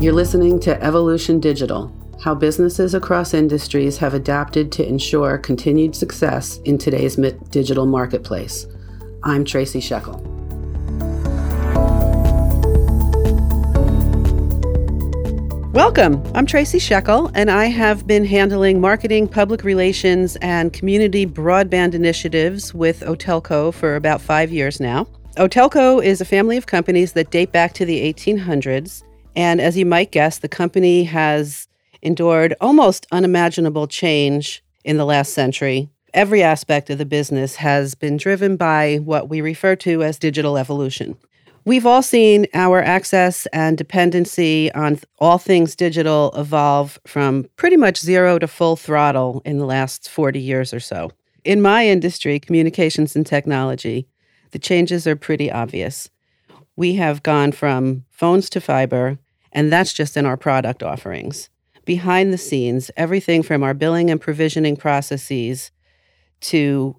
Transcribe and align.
You're 0.00 0.12
listening 0.12 0.60
to 0.60 0.80
Evolution 0.80 1.40
Digital 1.40 1.92
How 2.22 2.32
Businesses 2.32 2.94
Across 2.94 3.34
Industries 3.34 3.98
Have 3.98 4.14
Adapted 4.14 4.70
to 4.70 4.86
Ensure 4.86 5.38
Continued 5.38 5.96
Success 5.96 6.58
in 6.58 6.78
Today's 6.78 7.16
Digital 7.16 7.84
Marketplace. 7.84 8.68
I'm 9.24 9.44
Tracy 9.44 9.80
Sheckle. 9.80 10.22
Welcome. 15.72 16.22
I'm 16.32 16.46
Tracy 16.46 16.78
Sheckle, 16.78 17.32
and 17.34 17.50
I 17.50 17.64
have 17.64 18.06
been 18.06 18.24
handling 18.24 18.80
marketing, 18.80 19.26
public 19.26 19.64
relations, 19.64 20.36
and 20.36 20.72
community 20.72 21.26
broadband 21.26 21.94
initiatives 21.94 22.72
with 22.72 23.00
Otelco 23.00 23.74
for 23.74 23.96
about 23.96 24.20
five 24.20 24.52
years 24.52 24.78
now. 24.78 25.08
Otelco 25.38 26.00
is 26.00 26.20
a 26.20 26.24
family 26.24 26.56
of 26.56 26.66
companies 26.66 27.14
that 27.14 27.32
date 27.32 27.50
back 27.50 27.72
to 27.74 27.84
the 27.84 28.12
1800s 28.12 29.02
and 29.38 29.60
as 29.60 29.78
you 29.78 29.86
might 29.86 30.10
guess, 30.10 30.38
the 30.38 30.48
company 30.48 31.04
has 31.04 31.68
endured 32.02 32.56
almost 32.60 33.06
unimaginable 33.12 33.86
change 33.86 34.64
in 34.82 34.96
the 34.96 35.04
last 35.04 35.32
century. 35.32 35.88
Every 36.12 36.42
aspect 36.42 36.90
of 36.90 36.98
the 36.98 37.06
business 37.06 37.54
has 37.54 37.94
been 37.94 38.16
driven 38.16 38.56
by 38.56 38.96
what 38.96 39.28
we 39.28 39.40
refer 39.40 39.76
to 39.76 40.02
as 40.02 40.18
digital 40.18 40.58
evolution. 40.58 41.16
We've 41.64 41.86
all 41.86 42.02
seen 42.02 42.48
our 42.52 42.82
access 42.82 43.46
and 43.52 43.78
dependency 43.78 44.72
on 44.72 44.98
all 45.20 45.38
things 45.38 45.76
digital 45.76 46.32
evolve 46.34 46.98
from 47.06 47.46
pretty 47.54 47.76
much 47.76 48.00
zero 48.00 48.40
to 48.40 48.48
full 48.48 48.74
throttle 48.74 49.40
in 49.44 49.58
the 49.58 49.66
last 49.66 50.08
40 50.10 50.40
years 50.40 50.74
or 50.74 50.80
so. 50.80 51.12
In 51.44 51.62
my 51.62 51.86
industry, 51.86 52.40
communications 52.40 53.14
and 53.14 53.24
technology, 53.24 54.08
the 54.50 54.58
changes 54.58 55.06
are 55.06 55.14
pretty 55.14 55.48
obvious. 55.48 56.10
We 56.74 56.94
have 56.94 57.22
gone 57.22 57.52
from 57.52 58.04
phones 58.10 58.50
to 58.50 58.60
fiber, 58.60 59.18
and 59.52 59.72
that's 59.72 59.92
just 59.92 60.16
in 60.16 60.26
our 60.26 60.36
product 60.36 60.82
offerings. 60.82 61.48
Behind 61.84 62.32
the 62.32 62.38
scenes, 62.38 62.90
everything 62.96 63.42
from 63.42 63.62
our 63.62 63.74
billing 63.74 64.10
and 64.10 64.20
provisioning 64.20 64.76
processes 64.76 65.70
to 66.40 66.96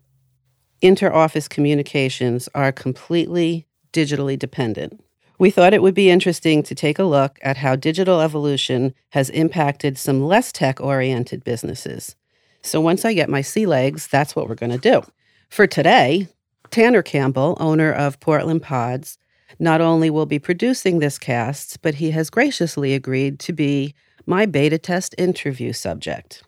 inter-office 0.82 1.48
communications 1.48 2.50
are 2.56 2.72
completely 2.72 3.68
digitally 3.94 4.38
dependent. 4.38 5.04
We 5.38 5.52
thought 5.52 5.74
it 5.74 5.82
would 5.82 5.94
be 5.94 6.10
interesting 6.10 6.64
to 6.64 6.76
take 6.76 7.00
a 7.00 7.04
look 7.04 7.40
at 7.42 7.58
how 7.58 7.76
digital 7.76 8.20
evolution 8.20 8.94
has 9.12 9.30
impacted 9.30 9.98
some 9.98 10.22
less 10.22 10.52
tech 10.52 10.82
oriented 10.82 11.44
businesses. 11.44 12.16
So, 12.62 12.82
once 12.82 13.06
I 13.06 13.14
get 13.14 13.30
my 13.30 13.42
sea 13.42 13.66
legs, 13.66 14.08
that's 14.08 14.36
what 14.36 14.50
we're 14.50 14.56
going 14.56 14.72
to 14.72 14.78
do. 14.78 15.02
For 15.50 15.66
today, 15.66 16.28
Tanner 16.72 17.02
Campbell, 17.02 17.58
owner 17.60 17.92
of 17.92 18.20
Portland 18.20 18.62
Pods, 18.62 19.18
not 19.58 19.82
only 19.82 20.10
will 20.10 20.26
be 20.26 20.40
producing 20.40 21.00
this 21.00 21.18
cast, 21.18 21.82
but 21.82 21.96
he 21.96 22.12
has 22.12 22.30
graciously 22.30 22.94
agreed 22.94 23.40
to 23.40 23.54
be 23.54 23.96
my 24.26 24.46
beta 24.46 24.78
test 24.78 25.16
interview 25.18 25.74
subject. 25.74 26.44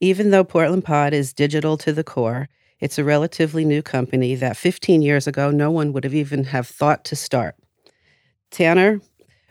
Even 0.00 0.30
though 0.30 0.44
Portland 0.44 0.84
Pod 0.84 1.12
is 1.12 1.32
digital 1.32 1.76
to 1.78 1.92
the 1.92 2.04
core, 2.04 2.48
it's 2.78 2.98
a 2.98 3.04
relatively 3.04 3.64
new 3.64 3.82
company 3.82 4.34
that 4.34 4.56
15 4.56 5.02
years 5.02 5.26
ago 5.26 5.50
no 5.50 5.70
one 5.70 5.92
would 5.92 6.04
have 6.04 6.14
even 6.14 6.44
have 6.44 6.66
thought 6.66 7.04
to 7.04 7.16
start. 7.16 7.56
Tanner, 8.50 9.00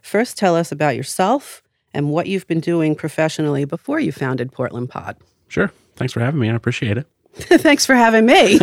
first 0.01 0.37
tell 0.37 0.55
us 0.55 0.71
about 0.71 0.95
yourself 0.95 1.61
and 1.93 2.09
what 2.09 2.27
you've 2.27 2.47
been 2.47 2.59
doing 2.59 2.95
professionally 2.95 3.65
before 3.65 3.99
you 3.99 4.11
founded 4.11 4.51
Portland 4.51 4.89
Pod. 4.89 5.17
Sure. 5.47 5.71
Thanks 5.95 6.13
for 6.13 6.21
having 6.21 6.39
me. 6.39 6.49
I 6.49 6.55
appreciate 6.55 6.97
it. 6.97 7.07
Thanks 7.33 7.85
for 7.85 7.95
having 7.95 8.25
me. 8.25 8.59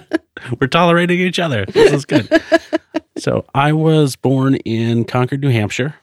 We're 0.60 0.66
tolerating 0.66 1.20
each 1.20 1.38
other. 1.38 1.64
This 1.66 1.92
is 1.92 2.04
good. 2.04 2.28
so, 3.16 3.44
I 3.54 3.72
was 3.72 4.16
born 4.16 4.56
in 4.56 5.04
Concord, 5.04 5.40
New 5.40 5.50
Hampshire, 5.50 5.96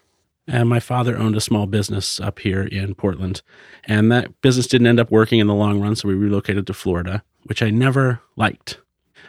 and 0.48 0.68
my 0.68 0.80
father 0.80 1.18
owned 1.18 1.36
a 1.36 1.42
small 1.42 1.68
business 1.68 2.20
up 2.20 2.40
here 2.40 2.64
in 2.64 2.96
Portland. 2.96 3.42
And 3.86 4.12
that 4.12 4.42
business 4.42 4.68
didn't 4.68 4.88
end 4.88 5.00
up 5.00 5.12
working 5.12 5.40
in 5.40 5.48
the 5.48 5.56
long 5.56 5.80
run, 5.80 5.96
so 5.96 6.08
we 6.08 6.14
relocated 6.14 6.68
to 6.68 6.74
Florida, 6.74 7.24
which 7.44 7.62
I 7.62 7.70
never 7.70 8.22
liked. 8.36 8.80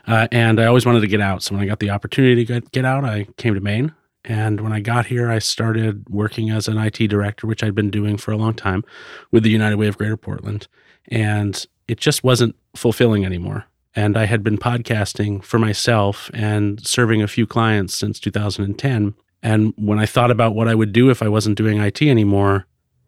Uh, 0.06 0.28
and 0.32 0.60
I 0.60 0.66
always 0.66 0.84
wanted 0.84 1.00
to 1.00 1.06
get 1.06 1.20
out. 1.20 1.43
So, 1.43 1.54
when 1.54 1.62
I 1.62 1.66
got 1.66 1.81
the 1.81 1.91
opportunity 1.91 2.37
to 2.37 2.44
get, 2.44 2.72
get 2.72 2.84
out, 2.84 3.04
I 3.04 3.26
came 3.37 3.54
to 3.54 3.60
Maine. 3.60 3.94
And 4.25 4.60
when 4.60 4.72
I 4.72 4.81
got 4.81 5.06
here, 5.06 5.31
I 5.31 5.41
started 5.41 6.09
working 6.09 6.50
as 6.50 6.69
an 6.69 6.78
IT 6.78 6.99
director, 7.09 7.47
which 7.47 7.64
I'd 7.64 7.75
been 7.75 7.91
doing 7.91 8.16
for 8.16 8.31
a 8.31 8.37
long 8.37 8.54
time 8.54 8.84
with 9.32 9.43
the 9.43 9.50
United 9.50 9.76
Way 9.76 9.88
of 9.88 9.99
Greater 9.99 10.16
Portland. 10.16 10.69
And 11.09 11.64
it 11.88 11.99
just 11.99 12.22
wasn't 12.22 12.54
fulfilling 12.75 13.25
anymore. 13.25 13.66
And 13.94 14.16
I 14.16 14.25
had 14.25 14.43
been 14.43 14.59
podcasting 14.59 15.44
for 15.44 15.59
myself 15.59 16.31
and 16.33 16.84
serving 16.87 17.22
a 17.22 17.28
few 17.28 17.47
clients 17.47 17.97
since 17.97 18.19
2010. 18.19 19.15
And 19.43 19.75
when 19.77 19.99
I 19.99 20.06
thought 20.06 20.31
about 20.31 20.55
what 20.55 20.69
I 20.69 20.75
would 20.75 20.93
do 20.93 21.11
if 21.11 21.22
I 21.22 21.28
wasn't 21.28 21.59
doing 21.59 21.78
IT 21.78 22.00
anymore, 22.00 22.66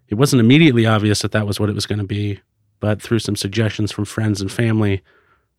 it 0.08 0.16
wasn't 0.16 0.40
immediately 0.40 0.84
obvious 0.84 1.22
that 1.22 1.32
that 1.32 1.46
was 1.46 1.58
what 1.58 1.70
it 1.70 1.74
was 1.74 1.86
going 1.86 2.00
to 2.00 2.04
be. 2.04 2.40
But 2.80 3.00
through 3.00 3.20
some 3.20 3.36
suggestions 3.36 3.92
from 3.92 4.04
friends 4.04 4.40
and 4.40 4.52
family, 4.52 5.02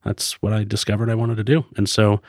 that's 0.03 0.33
what 0.43 0.53
I 0.53 0.63
discovered 0.63 1.09
I 1.09 1.15
wanted 1.15 1.37
to 1.37 1.43
do. 1.43 1.65
And 1.75 1.89
so 1.89 2.21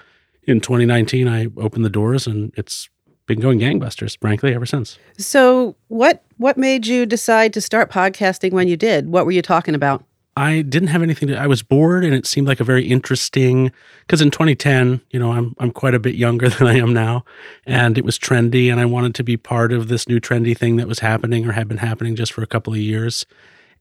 in 0.45 0.61
2019, 0.61 1.29
I 1.29 1.49
opened 1.59 1.85
the 1.85 1.91
doors 1.91 2.27
and 2.27 2.53
it's 2.57 2.89
been 3.27 3.41
going 3.41 3.59
gangbusters, 3.59 4.19
frankly, 4.21 4.55
ever 4.55 4.65
since. 4.65 4.99
So, 5.19 5.77
what 5.89 6.23
what 6.39 6.57
made 6.57 6.87
you 6.87 7.07
decide 7.07 7.53
to 7.55 7.61
start 7.61 7.91
podcasting 7.91 8.53
when 8.53 8.69
you 8.69 8.77
did? 8.77 9.09
What 9.09 9.27
were 9.27 9.33
you 9.33 9.43
talking 9.43 9.75
about? 9.75 10.05
I 10.37 10.61
didn't 10.61 10.89
have 10.89 11.03
anything 11.03 11.29
to 11.29 11.37
I 11.37 11.47
was 11.47 11.63
bored 11.63 12.05
and 12.05 12.15
it 12.15 12.27
seemed 12.27 12.47
like 12.47 12.61
a 12.61 12.65
very 12.65 12.87
interesting 12.87 13.73
because 14.01 14.21
in 14.21 14.31
2010, 14.31 15.01
you 15.11 15.19
know, 15.19 15.33
I'm 15.33 15.55
I'm 15.59 15.71
quite 15.71 15.95
a 15.95 15.99
bit 15.99 16.15
younger 16.15 16.49
than 16.51 16.67
I 16.67 16.77
am 16.77 16.93
now 16.93 17.25
and 17.65 17.97
it 17.97 18.05
was 18.05 18.19
trendy 18.19 18.71
and 18.71 18.79
I 18.79 18.85
wanted 18.85 19.15
to 19.17 19.25
be 19.25 19.37
part 19.37 19.73
of 19.73 19.89
this 19.89 20.09
new 20.09 20.21
trendy 20.21 20.57
thing 20.57 20.77
that 20.77 20.89
was 20.89 20.99
happening 20.99 21.47
or 21.47 21.53
had 21.53 21.69
been 21.69 21.79
happening 21.79 22.17
just 22.17 22.33
for 22.33 22.43
a 22.43 22.47
couple 22.47 22.73
of 22.73 22.79
years. 22.79 23.25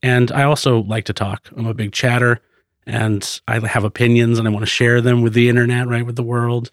And 0.01 0.31
I 0.31 0.43
also 0.43 0.83
like 0.83 1.05
to 1.05 1.13
talk. 1.13 1.49
I'm 1.57 1.67
a 1.67 1.73
big 1.73 1.91
chatter 1.91 2.41
and 2.87 3.41
I 3.47 3.59
have 3.67 3.83
opinions 3.83 4.39
and 4.39 4.47
I 4.47 4.51
want 4.51 4.63
to 4.63 4.71
share 4.71 5.01
them 5.01 5.21
with 5.21 5.33
the 5.33 5.49
internet, 5.49 5.87
right, 5.87 6.05
with 6.05 6.15
the 6.15 6.23
world. 6.23 6.71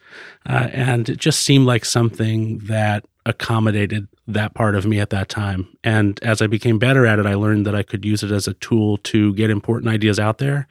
Uh, 0.49 0.69
and 0.73 1.09
it 1.09 1.19
just 1.19 1.41
seemed 1.41 1.67
like 1.67 1.85
something 1.85 2.59
that 2.59 3.05
accommodated 3.25 4.09
that 4.27 4.55
part 4.55 4.75
of 4.75 4.87
me 4.87 4.99
at 4.99 5.11
that 5.11 5.29
time. 5.29 5.69
And 5.85 6.23
as 6.23 6.43
I 6.43 6.47
became 6.47 6.79
better 6.79 7.07
at 7.07 7.19
it, 7.19 7.27
I 7.27 7.35
learned 7.35 7.67
that 7.67 7.75
I 7.75 7.83
could 7.83 8.05
use 8.05 8.23
it 8.23 8.31
as 8.31 8.49
a 8.49 8.55
tool 8.55 8.99
to 8.99 9.35
get 9.35 9.51
important 9.51 9.93
ideas 9.93 10.19
out 10.19 10.39
there 10.39 10.67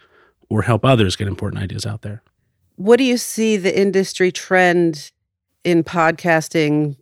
or 0.50 0.64
help 0.64 0.84
others 0.84 1.16
get 1.16 1.28
important 1.28 1.64
ideas 1.64 1.86
out 1.86 2.02
there. 2.02 2.22
What 2.76 2.98
do 2.98 3.04
you 3.04 3.18
see 3.18 3.58
the 3.58 3.78
industry 3.78 4.32
trend 4.32 5.12
in 5.64 5.84
podcasting 5.84 6.98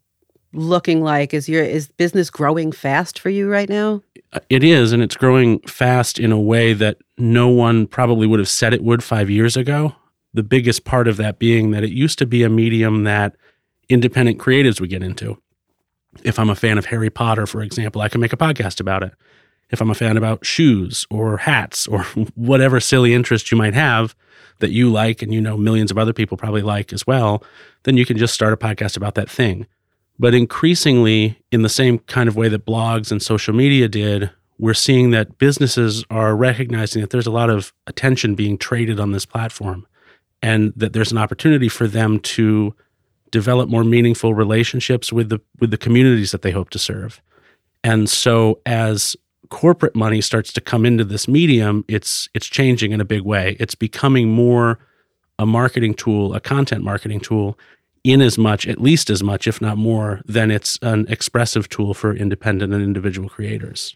looking 0.53 1.01
like? 1.01 1.33
Is 1.33 1.49
your 1.49 1.63
is 1.63 1.87
business 1.87 2.29
growing 2.29 2.71
fast 2.71 3.19
for 3.19 3.29
you 3.29 3.49
right 3.49 3.69
now? 3.69 4.01
Uh, 4.33 4.39
it 4.49 4.63
is, 4.63 4.91
and 4.91 5.01
it's 5.01 5.15
growing 5.15 5.59
fast 5.61 6.19
in 6.19 6.31
a 6.31 6.39
way 6.39 6.73
that 6.73 6.97
no 7.17 7.47
one 7.47 7.87
probably 7.87 8.27
would 8.27 8.39
have 8.39 8.49
said 8.49 8.73
it 8.73 8.83
would 8.83 9.03
five 9.03 9.29
years 9.29 9.57
ago. 9.57 9.95
The 10.33 10.43
biggest 10.43 10.85
part 10.85 11.07
of 11.07 11.17
that 11.17 11.39
being 11.39 11.71
that 11.71 11.83
it 11.83 11.89
used 11.89 12.19
to 12.19 12.27
be 12.27 12.43
a 12.43 12.49
medium 12.49 13.03
that 13.05 13.35
independent 13.89 14.37
creatives 14.37 14.79
we 14.79 14.87
get 14.87 15.03
into. 15.03 15.41
If 16.23 16.39
I'm 16.39 16.49
a 16.49 16.55
fan 16.55 16.77
of 16.77 16.85
Harry 16.85 17.09
Potter, 17.09 17.45
for 17.45 17.61
example, 17.61 18.01
I 18.01 18.09
can 18.09 18.21
make 18.21 18.33
a 18.33 18.37
podcast 18.37 18.79
about 18.79 19.03
it. 19.03 19.13
If 19.69 19.81
I'm 19.81 19.91
a 19.91 19.95
fan 19.95 20.17
about 20.17 20.45
shoes 20.45 21.05
or 21.09 21.37
hats 21.37 21.87
or 21.87 22.03
whatever 22.35 22.79
silly 22.79 23.13
interest 23.13 23.51
you 23.51 23.57
might 23.57 23.73
have 23.73 24.15
that 24.59 24.71
you 24.71 24.89
like 24.89 25.21
and 25.21 25.33
you 25.33 25.41
know 25.41 25.57
millions 25.57 25.91
of 25.91 25.97
other 25.97 26.13
people 26.13 26.37
probably 26.37 26.61
like 26.61 26.91
as 26.91 27.05
well, 27.05 27.43
then 27.83 27.97
you 27.97 28.05
can 28.05 28.17
just 28.17 28.33
start 28.33 28.53
a 28.53 28.57
podcast 28.57 28.97
about 28.97 29.15
that 29.15 29.29
thing. 29.29 29.67
But 30.17 30.33
increasingly, 30.33 31.39
in 31.51 31.61
the 31.61 31.69
same 31.69 31.99
kind 31.99 32.27
of 32.27 32.35
way 32.35 32.49
that 32.49 32.65
blogs 32.65 33.11
and 33.11 33.21
social 33.21 33.53
media 33.53 33.87
did, 33.87 34.31
we're 34.57 34.73
seeing 34.73 35.11
that 35.11 35.37
businesses 35.37 36.03
are 36.09 36.35
recognizing 36.35 37.01
that 37.01 37.11
there's 37.11 37.27
a 37.27 37.31
lot 37.31 37.49
of 37.49 37.73
attention 37.87 38.35
being 38.35 38.57
traded 38.57 38.99
on 38.99 39.13
this 39.13 39.25
platform 39.25 39.87
and 40.41 40.73
that 40.75 40.91
there's 40.91 41.13
an 41.13 41.17
opportunity 41.17 41.69
for 41.69 41.87
them 41.87 42.19
to 42.19 42.75
develop 43.31 43.69
more 43.69 43.83
meaningful 43.83 44.33
relationships 44.33 45.11
with 45.13 45.29
the 45.29 45.39
with 45.59 45.71
the 45.71 45.77
communities 45.77 46.31
that 46.31 46.41
they 46.41 46.51
hope 46.51 46.69
to 46.71 46.79
serve. 46.79 47.21
And 47.83 48.09
so 48.09 48.59
as 48.65 49.15
corporate 49.49 49.95
money 49.95 50.21
starts 50.21 50.53
to 50.53 50.61
come 50.61 50.85
into 50.85 51.03
this 51.03 51.27
medium, 51.27 51.85
it's 51.87 52.29
it's 52.33 52.47
changing 52.47 52.91
in 52.91 53.01
a 53.01 53.05
big 53.05 53.21
way. 53.21 53.55
It's 53.59 53.75
becoming 53.75 54.29
more 54.29 54.79
a 55.37 55.45
marketing 55.45 55.93
tool, 55.93 56.33
a 56.35 56.39
content 56.41 56.83
marketing 56.83 57.21
tool, 57.21 57.57
in 58.03 58.21
as 58.21 58.37
much, 58.37 58.67
at 58.67 58.81
least 58.81 59.09
as 59.09 59.23
much, 59.23 59.47
if 59.47 59.61
not 59.61 59.77
more, 59.77 60.21
than 60.25 60.51
it's 60.51 60.77
an 60.81 61.05
expressive 61.09 61.69
tool 61.69 61.93
for 61.93 62.13
independent 62.13 62.73
and 62.73 62.83
individual 62.83 63.29
creators. 63.29 63.95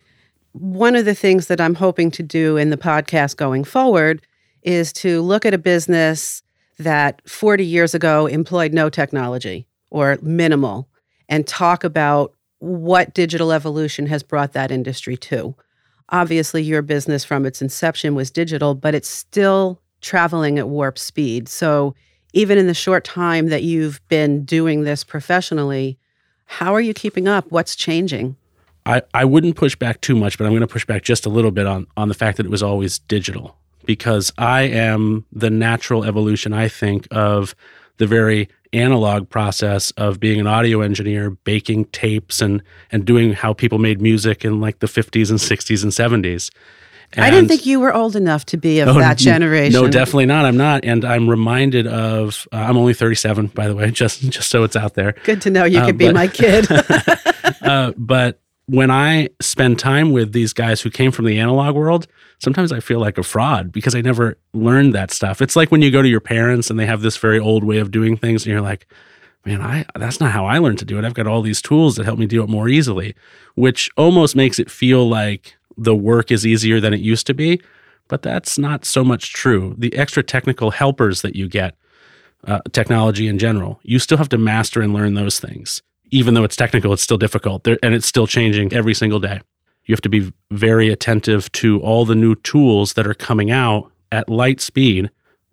One 0.53 0.95
of 0.95 1.05
the 1.05 1.15
things 1.15 1.47
that 1.47 1.59
I'm 1.59 1.75
hoping 1.75 2.11
to 2.11 2.23
do 2.23 2.57
in 2.57 2.69
the 2.69 2.77
podcast 2.77 3.37
going 3.37 3.63
forward 3.63 4.21
is 4.61 4.93
to 4.93 5.21
look 5.21 5.45
at 5.45 5.53
a 5.53 5.57
business 5.57 6.42
that 6.77 7.21
40 7.29 7.65
years 7.65 7.93
ago 7.93 8.27
employed 8.27 8.73
no 8.73 8.89
technology 8.89 9.67
or 9.89 10.17
minimal 10.21 10.87
and 11.29 11.47
talk 11.47 11.83
about 11.83 12.33
what 12.59 13.13
digital 13.13 13.51
evolution 13.51 14.07
has 14.07 14.23
brought 14.23 14.53
that 14.53 14.71
industry 14.71 15.17
to. 15.17 15.55
Obviously, 16.09 16.61
your 16.61 16.81
business 16.81 17.23
from 17.23 17.45
its 17.45 17.61
inception 17.61 18.15
was 18.15 18.31
digital, 18.31 18.75
but 18.75 18.95
it's 18.95 19.09
still 19.09 19.81
traveling 20.01 20.59
at 20.59 20.69
warp 20.69 20.99
speed. 20.99 21.47
So, 21.49 21.95
even 22.33 22.57
in 22.57 22.67
the 22.67 22.73
short 22.73 23.03
time 23.03 23.49
that 23.49 23.63
you've 23.63 24.01
been 24.09 24.43
doing 24.43 24.83
this 24.83 25.03
professionally, 25.03 25.97
how 26.45 26.73
are 26.73 26.81
you 26.81 26.93
keeping 26.93 27.27
up? 27.27 27.45
What's 27.51 27.75
changing? 27.75 28.35
I, 28.85 29.01
I 29.13 29.23
wouldn't 29.25 29.55
push 29.55 29.75
back 29.75 30.01
too 30.01 30.15
much, 30.15 30.37
but 30.37 30.45
I'm 30.45 30.51
going 30.51 30.61
to 30.61 30.67
push 30.67 30.85
back 30.85 31.03
just 31.03 31.25
a 31.25 31.29
little 31.29 31.51
bit 31.51 31.67
on, 31.67 31.87
on 31.95 32.09
the 32.09 32.13
fact 32.13 32.37
that 32.37 32.45
it 32.45 32.49
was 32.49 32.63
always 32.63 32.99
digital 32.99 33.55
because 33.85 34.31
I 34.37 34.61
am 34.63 35.25
the 35.31 35.49
natural 35.49 36.03
evolution, 36.03 36.53
I 36.53 36.67
think, 36.67 37.07
of 37.11 37.55
the 37.97 38.07
very 38.07 38.49
analog 38.73 39.29
process 39.29 39.91
of 39.91 40.19
being 40.19 40.39
an 40.39 40.47
audio 40.47 40.81
engineer, 40.81 41.29
baking 41.29 41.85
tapes 41.85 42.41
and 42.41 42.61
and 42.91 43.05
doing 43.05 43.33
how 43.33 43.53
people 43.53 43.77
made 43.77 44.01
music 44.01 44.43
in 44.43 44.59
like 44.59 44.79
the 44.79 44.87
50s 44.87 45.29
and 45.29 45.39
60s 45.39 45.83
and 45.83 45.91
70s. 45.91 46.49
And 47.15 47.23
I 47.23 47.29
didn't 47.29 47.47
think 47.47 47.65
you 47.67 47.79
were 47.79 47.93
old 47.93 48.15
enough 48.15 48.45
to 48.47 48.57
be 48.57 48.79
of 48.79 48.87
no, 48.87 48.93
that 48.95 49.19
generation. 49.19 49.79
No, 49.79 49.87
definitely 49.87 50.25
not. 50.25 50.45
I'm 50.45 50.57
not, 50.57 50.83
and 50.83 51.05
I'm 51.05 51.29
reminded 51.29 51.85
of. 51.85 52.47
Uh, 52.51 52.57
I'm 52.57 52.75
only 52.75 52.95
37, 52.95 53.47
by 53.47 53.67
the 53.67 53.75
way, 53.75 53.91
just 53.91 54.21
just 54.21 54.49
so 54.49 54.63
it's 54.63 54.75
out 54.75 54.95
there. 54.95 55.13
Good 55.23 55.41
to 55.43 55.51
know 55.51 55.63
you 55.65 55.79
uh, 55.79 55.85
could 55.85 55.97
but, 55.97 56.07
be 56.07 56.13
my 56.13 56.27
kid. 56.27 56.67
uh, 57.61 57.93
but 57.97 58.39
when 58.67 58.89
I 58.89 59.29
spend 59.41 59.77
time 59.77 60.11
with 60.11 60.31
these 60.31 60.53
guys 60.53 60.81
who 60.81 60.89
came 60.89 61.11
from 61.11 61.25
the 61.25 61.39
analog 61.39 61.75
world, 61.75 62.07
sometimes 62.39 62.71
I 62.71 62.79
feel 62.79 62.99
like 62.99 63.17
a 63.17 63.23
fraud 63.23 63.71
because 63.71 63.93
I 63.93 64.01
never 64.01 64.37
learned 64.53 64.93
that 64.95 65.11
stuff. 65.11 65.41
It's 65.41 65.55
like 65.55 65.71
when 65.71 65.81
you 65.81 65.91
go 65.91 66.01
to 66.01 66.07
your 66.07 66.21
parents 66.21 66.69
and 66.69 66.79
they 66.79 66.85
have 66.85 67.01
this 67.01 67.17
very 67.17 67.39
old 67.39 67.63
way 67.63 67.77
of 67.77 67.91
doing 67.91 68.15
things, 68.15 68.45
and 68.45 68.51
you're 68.51 68.61
like, 68.61 68.87
man, 69.45 69.61
I 69.61 69.85
that's 69.95 70.19
not 70.19 70.31
how 70.31 70.45
I 70.45 70.59
learned 70.59 70.79
to 70.79 70.85
do 70.85 70.97
it. 70.97 71.03
I've 71.05 71.13
got 71.13 71.27
all 71.27 71.41
these 71.41 71.61
tools 71.61 71.97
that 71.97 72.05
help 72.05 72.19
me 72.19 72.25
do 72.25 72.41
it 72.41 72.49
more 72.49 72.69
easily, 72.69 73.15
which 73.55 73.89
almost 73.97 74.35
makes 74.35 74.59
it 74.59 74.71
feel 74.71 75.07
like 75.07 75.55
the 75.77 75.95
work 75.95 76.31
is 76.31 76.45
easier 76.45 76.79
than 76.79 76.93
it 76.93 77.01
used 77.01 77.27
to 77.27 77.33
be. 77.33 77.61
But 78.07 78.21
that's 78.21 78.57
not 78.57 78.85
so 78.85 79.03
much 79.03 79.33
true. 79.33 79.75
The 79.77 79.95
extra 79.95 80.23
technical 80.23 80.71
helpers 80.71 81.21
that 81.21 81.35
you 81.35 81.47
get, 81.47 81.75
uh, 82.45 82.59
technology 82.71 83.27
in 83.27 83.39
general, 83.39 83.79
you 83.83 83.97
still 83.97 84.17
have 84.17 84.29
to 84.29 84.37
master 84.37 84.81
and 84.81 84.93
learn 84.93 85.13
those 85.13 85.39
things 85.39 85.81
even 86.13 86.35
though 86.35 86.43
it's 86.43 86.55
technical, 86.55 86.93
it's 86.93 87.01
still 87.01 87.17
difficult 87.17 87.63
there, 87.63 87.79
and 87.81 87.95
it's 87.95 88.05
still 88.05 88.27
changing 88.27 88.71
every 88.71 88.93
single 88.93 89.19
day. 89.19 89.41
You 89.85 89.93
have 89.93 90.01
to 90.01 90.09
be 90.09 90.31
very 90.51 90.89
attentive 90.89 91.51
to 91.53 91.81
all 91.81 92.05
the 92.05 92.15
new 92.15 92.35
tools 92.35 92.93
that 92.93 93.07
are 93.07 93.15
coming 93.15 93.49
out 93.49 93.91
at 94.11 94.29
light 94.29 94.61
speed 94.61 95.09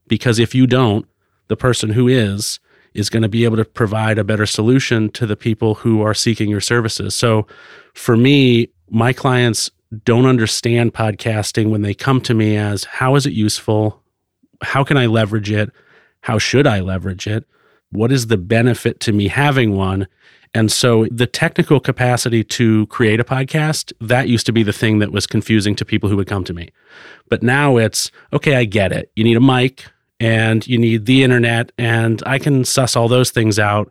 because 0.07 0.39
if 0.39 0.55
you 0.55 0.67
don't, 0.67 1.07
the 1.49 1.57
person 1.57 1.91
who 1.91 2.07
is 2.07 2.61
is 2.93 3.09
going 3.09 3.23
to 3.23 3.29
be 3.29 3.45
able 3.45 3.57
to 3.57 3.65
provide 3.65 4.19
a 4.19 4.25
better 4.25 4.47
solution 4.47 5.09
to 5.11 5.25
the 5.25 5.37
people 5.37 5.77
who 5.77 6.03
are 6.03 6.15
seeking 6.15 6.51
your 6.51 6.61
services. 6.61 7.15
So 7.15 7.47
for 7.95 8.17
me, 8.17 8.69
my 8.91 9.13
clients 9.13 9.71
don't 10.05 10.27
understand 10.27 10.93
podcasting 10.93 11.71
when 11.71 11.83
they 11.83 11.95
come 11.95 12.21
to 12.23 12.35
me 12.35 12.57
as 12.57 12.85
how 12.85 13.15
is 13.15 13.27
it 13.27 13.33
useful? 13.33 14.03
How 14.63 14.85
can 14.85 14.97
I 14.97 15.07
leverage 15.07 15.51
it? 15.51 15.71
How 16.23 16.39
should 16.39 16.67
I 16.67 16.81
leverage 16.81 17.27
it? 17.27 17.45
What 17.93 18.13
is 18.13 18.27
the 18.27 18.37
benefit 18.37 19.01
to 19.01 19.13
me 19.13 19.29
having 19.29 19.77
one? 19.77 20.07
And 20.53 20.71
so 20.73 21.07
the 21.11 21.27
technical 21.27 21.79
capacity 21.79 22.43
to 22.45 22.87
create 22.87 23.21
a 23.21 23.25
podcast, 23.25 23.93
that 24.01 24.29
used 24.29 24.47
to 24.47 24.53
be 24.53 24.63
the 24.63 24.73
thing 24.73 24.99
that 24.99 25.13
was 25.13 25.27
confusing 25.27 25.77
to 25.77 25.85
people 25.85 26.09
who 26.09 26.17
would 26.17 26.27
come 26.27 26.45
to 26.45 26.53
me. 26.53 26.71
But 27.29 27.43
now 27.43 27.77
it's 27.77 28.11
okay, 28.33 28.57
I 28.57 28.65
get 28.65 28.91
it. 28.93 29.13
You 29.15 29.23
need 29.23 29.37
a 29.37 29.41
mic 29.41 29.85
and 30.19 30.67
you 30.67 30.77
need 30.77 31.07
the 31.07 31.23
internet, 31.23 31.73
and 31.79 32.23
I 32.27 32.39
can 32.39 32.65
suss 32.65 32.95
all 32.95 33.09
those 33.09 33.31
things 33.31 33.59
out. 33.59 33.91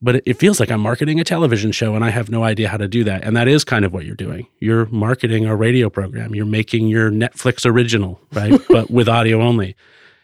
But 0.00 0.22
it 0.26 0.34
feels 0.34 0.58
like 0.58 0.70
I'm 0.70 0.80
marketing 0.80 1.20
a 1.20 1.24
television 1.24 1.70
show 1.70 1.94
and 1.94 2.04
I 2.04 2.10
have 2.10 2.28
no 2.28 2.42
idea 2.42 2.68
how 2.68 2.76
to 2.76 2.88
do 2.88 3.04
that. 3.04 3.22
And 3.22 3.36
that 3.36 3.46
is 3.46 3.62
kind 3.62 3.84
of 3.84 3.92
what 3.92 4.04
you're 4.04 4.16
doing. 4.16 4.48
You're 4.58 4.86
marketing 4.86 5.46
a 5.46 5.54
radio 5.54 5.88
program, 5.90 6.34
you're 6.34 6.44
making 6.44 6.88
your 6.88 7.10
Netflix 7.10 7.64
original, 7.64 8.20
right? 8.32 8.60
but 8.68 8.90
with 8.90 9.08
audio 9.08 9.40
only. 9.40 9.76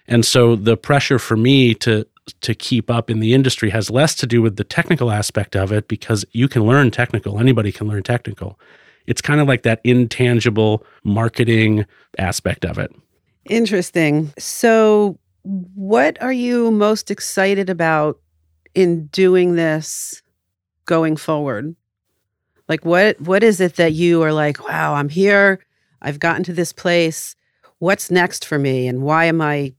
And 0.08 0.24
so 0.24 0.56
the 0.56 0.76
pressure 0.76 1.18
for 1.18 1.36
me 1.36 1.74
to 1.74 2.06
to 2.40 2.54
keep 2.54 2.90
up 2.90 3.10
in 3.10 3.20
the 3.20 3.34
industry 3.34 3.70
has 3.70 3.90
less 3.90 4.14
to 4.16 4.26
do 4.26 4.42
with 4.42 4.56
the 4.56 4.64
technical 4.64 5.10
aspect 5.10 5.56
of 5.56 5.72
it 5.72 5.88
because 5.88 6.24
you 6.32 6.48
can 6.48 6.66
learn 6.66 6.90
technical, 6.90 7.38
anybody 7.38 7.72
can 7.72 7.88
learn 7.88 8.02
technical. 8.02 8.58
It's 9.06 9.22
kind 9.22 9.40
of 9.40 9.48
like 9.48 9.62
that 9.62 9.80
intangible 9.84 10.84
marketing 11.02 11.86
aspect 12.18 12.64
of 12.64 12.78
it. 12.78 12.90
Interesting. 13.48 14.32
So, 14.38 15.18
what 15.42 16.20
are 16.20 16.32
you 16.32 16.70
most 16.70 17.10
excited 17.10 17.70
about 17.70 18.20
in 18.74 19.06
doing 19.06 19.54
this 19.54 20.22
going 20.84 21.16
forward? 21.16 21.74
Like 22.68 22.84
what 22.84 23.20
what 23.20 23.42
is 23.42 23.60
it 23.60 23.76
that 23.76 23.94
you 23.94 24.22
are 24.22 24.32
like, 24.32 24.68
wow, 24.68 24.94
I'm 24.94 25.08
here. 25.08 25.60
I've 26.02 26.20
gotten 26.20 26.44
to 26.44 26.52
this 26.52 26.72
place. 26.72 27.34
What's 27.78 28.10
next 28.10 28.44
for 28.44 28.58
me 28.58 28.86
and 28.86 29.02
why 29.02 29.24
am 29.24 29.40
I 29.40 29.74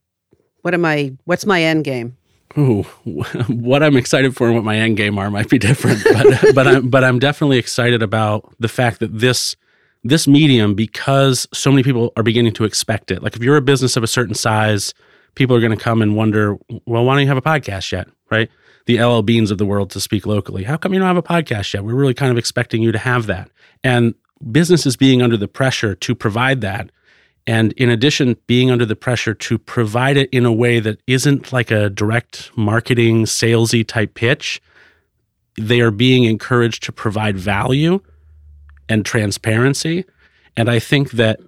what 0.61 0.73
am 0.73 0.85
I 0.85 1.13
what's 1.25 1.45
my 1.45 1.61
end 1.61 1.83
game? 1.83 2.17
Ooh, 2.57 2.83
what 3.47 3.83
I'm 3.83 3.95
excited 3.95 4.35
for 4.35 4.47
and 4.47 4.55
what 4.55 4.63
my 4.63 4.77
end 4.77 4.97
game 4.97 5.19
are 5.19 5.29
might 5.29 5.49
be 5.49 5.59
different, 5.59 6.03
but 6.03 6.45
but 6.55 6.67
I'm 6.67 6.89
but 6.89 7.03
I'm 7.03 7.19
definitely 7.19 7.57
excited 7.57 8.01
about 8.01 8.53
the 8.59 8.67
fact 8.67 8.99
that 8.99 9.19
this 9.19 9.55
this 10.03 10.27
medium 10.27 10.73
because 10.73 11.47
so 11.53 11.69
many 11.69 11.83
people 11.83 12.11
are 12.15 12.23
beginning 12.23 12.53
to 12.53 12.63
expect 12.63 13.11
it. 13.11 13.21
Like 13.21 13.35
if 13.35 13.43
you're 13.43 13.57
a 13.57 13.61
business 13.61 13.97
of 13.97 14.03
a 14.03 14.07
certain 14.07 14.33
size, 14.33 14.93
people 15.35 15.55
are 15.55 15.59
going 15.59 15.77
to 15.77 15.83
come 15.83 16.01
and 16.01 16.15
wonder, 16.15 16.57
well, 16.85 17.03
why 17.03 17.13
don't 17.13 17.21
you 17.21 17.27
have 17.27 17.37
a 17.37 17.41
podcast 17.41 17.91
yet, 17.91 18.07
right? 18.31 18.49
The 18.85 19.03
LL 19.03 19.21
Beans 19.21 19.51
of 19.51 19.57
the 19.57 19.65
world 19.65 19.91
to 19.91 19.99
speak 19.99 20.25
locally. 20.25 20.63
How 20.63 20.77
come 20.77 20.93
you 20.93 20.99
don't 20.99 21.07
have 21.07 21.17
a 21.17 21.23
podcast 21.23 21.73
yet? 21.73 21.83
We're 21.83 21.95
really 21.95 22.13
kind 22.13 22.31
of 22.31 22.37
expecting 22.37 22.81
you 22.81 22.91
to 22.91 22.97
have 22.97 23.27
that. 23.27 23.51
And 23.83 24.15
businesses 24.51 24.95
being 24.95 25.21
under 25.21 25.37
the 25.37 25.47
pressure 25.47 25.95
to 25.95 26.15
provide 26.15 26.61
that 26.61 26.89
and 27.49 27.71
in 27.77 27.89
addition, 27.89 28.37
being 28.45 28.69
under 28.69 28.85
the 28.85 28.95
pressure 28.95 29.33
to 29.33 29.57
provide 29.57 30.17
it 30.17 30.29
in 30.29 30.45
a 30.45 30.53
way 30.53 30.79
that 30.79 31.01
isn't 31.07 31.51
like 31.51 31.71
a 31.71 31.89
direct 31.89 32.55
marketing, 32.55 33.25
salesy 33.25 33.83
type 33.83 34.13
pitch, 34.13 34.61
they 35.57 35.81
are 35.81 35.89
being 35.89 36.25
encouraged 36.25 36.83
to 36.83 36.91
provide 36.91 37.39
value 37.39 38.01
and 38.87 39.03
transparency. 39.03 40.05
And 40.55 40.69
I 40.69 40.77
think 40.77 41.13
that 41.13 41.39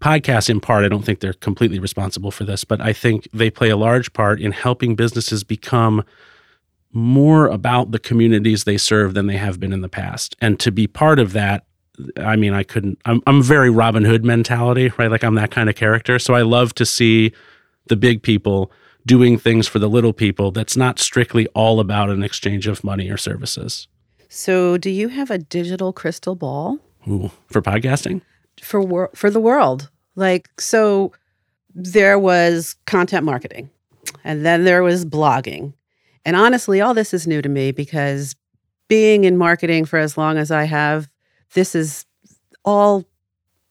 podcasts, 0.00 0.48
in 0.48 0.60
part, 0.60 0.82
I 0.82 0.88
don't 0.88 1.04
think 1.04 1.20
they're 1.20 1.34
completely 1.34 1.78
responsible 1.78 2.30
for 2.30 2.44
this, 2.44 2.64
but 2.64 2.80
I 2.80 2.94
think 2.94 3.28
they 3.34 3.50
play 3.50 3.68
a 3.68 3.76
large 3.76 4.14
part 4.14 4.40
in 4.40 4.50
helping 4.50 4.96
businesses 4.96 5.44
become 5.44 6.04
more 6.90 7.48
about 7.48 7.90
the 7.90 7.98
communities 7.98 8.64
they 8.64 8.78
serve 8.78 9.12
than 9.12 9.26
they 9.26 9.36
have 9.36 9.60
been 9.60 9.74
in 9.74 9.82
the 9.82 9.90
past. 9.90 10.36
And 10.40 10.58
to 10.60 10.72
be 10.72 10.86
part 10.86 11.18
of 11.18 11.34
that, 11.34 11.66
I 12.16 12.36
mean, 12.36 12.52
I 12.52 12.62
couldn't. 12.62 12.98
I'm 13.04 13.22
I'm 13.26 13.42
very 13.42 13.70
Robin 13.70 14.04
Hood 14.04 14.24
mentality, 14.24 14.92
right? 14.98 15.10
Like 15.10 15.24
I'm 15.24 15.34
that 15.36 15.50
kind 15.50 15.68
of 15.68 15.76
character. 15.76 16.18
So 16.18 16.34
I 16.34 16.42
love 16.42 16.74
to 16.74 16.86
see 16.86 17.32
the 17.86 17.96
big 17.96 18.22
people 18.22 18.72
doing 19.06 19.38
things 19.38 19.68
for 19.68 19.78
the 19.78 19.88
little 19.88 20.12
people. 20.12 20.50
That's 20.50 20.76
not 20.76 20.98
strictly 20.98 21.46
all 21.48 21.80
about 21.80 22.10
an 22.10 22.22
exchange 22.22 22.66
of 22.66 22.82
money 22.82 23.10
or 23.10 23.16
services. 23.16 23.86
So, 24.28 24.78
do 24.78 24.90
you 24.90 25.08
have 25.08 25.30
a 25.30 25.38
digital 25.38 25.92
crystal 25.92 26.34
ball? 26.34 26.78
Ooh, 27.06 27.30
for 27.46 27.62
podcasting? 27.62 28.22
For 28.60 28.80
wor- 28.80 29.10
for 29.14 29.30
the 29.30 29.40
world. 29.40 29.90
Like 30.16 30.48
so 30.58 31.12
there 31.74 32.18
was 32.18 32.76
content 32.86 33.24
marketing 33.24 33.70
and 34.22 34.44
then 34.44 34.64
there 34.64 34.82
was 34.82 35.04
blogging. 35.04 35.74
And 36.24 36.36
honestly, 36.36 36.80
all 36.80 36.94
this 36.94 37.12
is 37.12 37.26
new 37.26 37.42
to 37.42 37.48
me 37.48 37.72
because 37.72 38.36
being 38.88 39.24
in 39.24 39.36
marketing 39.36 39.84
for 39.84 39.98
as 39.98 40.16
long 40.16 40.38
as 40.38 40.50
I 40.50 40.64
have, 40.64 41.08
this 41.52 41.74
is 41.74 42.06
all 42.64 43.04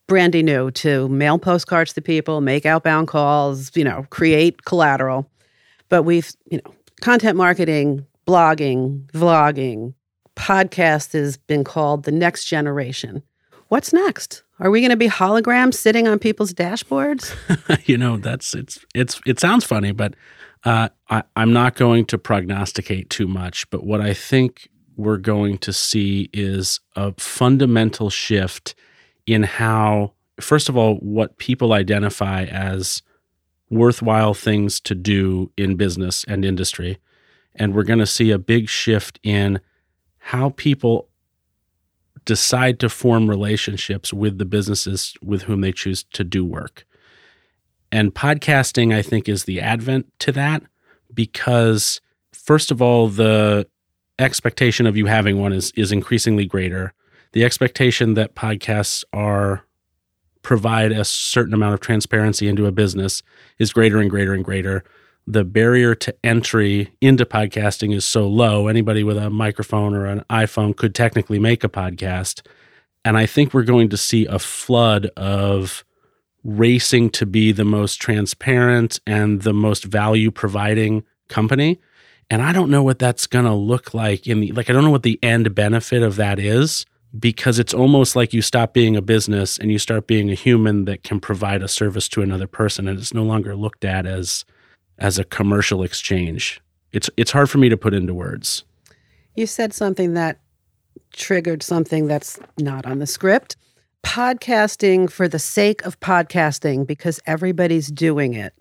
brandy 0.07 0.43
new 0.43 0.69
to 0.71 1.09
mail 1.09 1.39
postcards 1.39 1.93
to 1.93 2.01
people, 2.01 2.41
make 2.41 2.65
outbound 2.65 3.07
calls, 3.07 3.75
you 3.75 3.83
know, 3.83 4.05
create 4.09 4.65
collateral. 4.65 5.29
But 5.89 6.03
we've, 6.03 6.31
you 6.49 6.59
know, 6.63 6.73
content 7.01 7.37
marketing, 7.37 8.05
blogging, 8.27 9.05
vlogging, 9.11 9.93
podcast 10.35 11.13
has 11.13 11.37
been 11.37 11.63
called 11.63 12.03
the 12.03 12.11
next 12.11 12.45
generation. 12.45 13.23
What's 13.67 13.93
next? 13.93 14.43
Are 14.59 14.69
we 14.69 14.81
going 14.81 14.91
to 14.91 14.95
be 14.97 15.09
holograms 15.09 15.75
sitting 15.75 16.07
on 16.07 16.19
people's 16.19 16.53
dashboards? 16.53 17.35
you 17.87 17.97
know, 17.97 18.17
that's 18.17 18.53
it's 18.53 18.85
it's 18.93 19.19
it 19.25 19.39
sounds 19.39 19.65
funny, 19.65 19.91
but 19.91 20.15
uh, 20.63 20.89
I, 21.09 21.23
I'm 21.35 21.51
not 21.53 21.75
going 21.75 22.05
to 22.05 22.17
prognosticate 22.17 23.09
too 23.09 23.27
much. 23.27 23.69
But 23.69 23.83
what 23.83 23.99
I 23.99 24.13
think 24.13 24.69
we're 24.95 25.17
going 25.17 25.57
to 25.59 25.73
see 25.73 26.29
is 26.33 26.79
a 26.95 27.13
fundamental 27.17 28.09
shift 28.09 28.75
in 29.25 29.43
how, 29.43 30.13
first 30.39 30.69
of 30.69 30.77
all, 30.77 30.95
what 30.95 31.37
people 31.37 31.73
identify 31.73 32.43
as 32.45 33.01
worthwhile 33.69 34.33
things 34.33 34.79
to 34.81 34.95
do 34.95 35.51
in 35.57 35.75
business 35.75 36.23
and 36.25 36.45
industry. 36.45 36.99
And 37.55 37.73
we're 37.73 37.83
going 37.83 37.99
to 37.99 38.05
see 38.05 38.31
a 38.31 38.39
big 38.39 38.69
shift 38.69 39.19
in 39.23 39.59
how 40.17 40.51
people 40.51 41.09
decide 42.25 42.79
to 42.79 42.89
form 42.89 43.29
relationships 43.29 44.13
with 44.13 44.37
the 44.37 44.45
businesses 44.45 45.13
with 45.21 45.43
whom 45.43 45.61
they 45.61 45.71
choose 45.71 46.03
to 46.13 46.23
do 46.23 46.45
work. 46.45 46.85
And 47.91 48.13
podcasting, 48.13 48.93
I 48.93 49.01
think, 49.01 49.27
is 49.27 49.43
the 49.43 49.59
advent 49.61 50.07
to 50.19 50.31
that 50.31 50.63
because, 51.13 52.01
first 52.31 52.71
of 52.71 52.81
all, 52.81 53.07
the 53.07 53.67
expectation 54.19 54.85
of 54.85 54.95
you 54.95 55.05
having 55.07 55.39
one 55.39 55.53
is 55.53 55.71
is 55.75 55.91
increasingly 55.91 56.45
greater. 56.45 56.93
The 57.33 57.43
expectation 57.43 58.13
that 58.13 58.35
podcasts 58.35 59.03
are 59.11 59.65
provide 60.43 60.91
a 60.91 61.05
certain 61.05 61.53
amount 61.53 61.73
of 61.73 61.79
transparency 61.79 62.47
into 62.47 62.65
a 62.65 62.71
business 62.71 63.23
is 63.57 63.73
greater 63.73 63.99
and 63.99 64.09
greater 64.09 64.33
and 64.33 64.43
greater. 64.43 64.83
The 65.25 65.45
barrier 65.45 65.95
to 65.95 66.13
entry 66.23 66.93
into 66.99 67.25
podcasting 67.25 67.95
is 67.95 68.03
so 68.03 68.27
low. 68.27 68.67
Anybody 68.67 69.03
with 69.03 69.17
a 69.17 69.29
microphone 69.29 69.95
or 69.95 70.05
an 70.05 70.23
iPhone 70.29 70.75
could 70.75 70.93
technically 70.93 71.39
make 71.39 71.63
a 71.63 71.69
podcast. 71.69 72.45
And 73.05 73.17
I 73.17 73.25
think 73.25 73.53
we're 73.53 73.63
going 73.63 73.89
to 73.89 73.97
see 73.97 74.25
a 74.25 74.37
flood 74.37 75.05
of 75.15 75.85
racing 76.43 77.09
to 77.11 77.25
be 77.25 77.53
the 77.53 77.63
most 77.63 78.01
transparent 78.01 78.99
and 79.07 79.43
the 79.43 79.53
most 79.53 79.85
value 79.85 80.29
providing 80.29 81.03
company. 81.29 81.79
And 82.33 82.41
I 82.41 82.51
don't 82.51 82.71
know 82.71 82.81
what 82.81 82.97
that's 82.97 83.27
going 83.27 83.45
to 83.45 83.53
look 83.53 83.93
like 83.93 84.25
in 84.25 84.39
the 84.39 84.51
like 84.53 84.67
I 84.67 84.73
don't 84.73 84.83
know 84.83 84.89
what 84.89 85.03
the 85.03 85.19
end 85.21 85.53
benefit 85.53 86.01
of 86.01 86.15
that 86.15 86.39
is 86.39 86.83
because 87.19 87.59
it's 87.59 87.75
almost 87.75 88.15
like 88.15 88.33
you 88.33 88.41
stop 88.41 88.73
being 88.73 88.95
a 88.95 89.03
business 89.03 89.59
and 89.59 89.71
you 89.71 89.77
start 89.77 90.07
being 90.07 90.31
a 90.31 90.33
human 90.33 90.85
that 90.85 91.03
can 91.03 91.19
provide 91.19 91.61
a 91.61 91.67
service 91.67 92.09
to 92.09 92.23
another 92.23 92.47
person 92.47 92.87
and 92.87 92.97
it's 92.97 93.13
no 93.13 93.21
longer 93.21 93.55
looked 93.55 93.85
at 93.85 94.07
as 94.07 94.45
as 94.97 95.19
a 95.19 95.23
commercial 95.23 95.83
exchange. 95.83 96.59
It's 96.91 97.07
it's 97.17 97.29
hard 97.29 97.51
for 97.51 97.59
me 97.59 97.69
to 97.69 97.77
put 97.77 97.93
into 97.93 98.15
words. 98.15 98.63
You 99.35 99.45
said 99.45 99.71
something 99.71 100.15
that 100.15 100.39
triggered 101.13 101.61
something 101.61 102.07
that's 102.07 102.39
not 102.57 102.87
on 102.87 102.97
the 102.97 103.05
script. 103.05 103.57
Podcasting 104.01 105.07
for 105.07 105.27
the 105.27 105.37
sake 105.37 105.85
of 105.85 105.99
podcasting 105.99 106.87
because 106.87 107.19
everybody's 107.27 107.91
doing 107.91 108.33
it. 108.33 108.55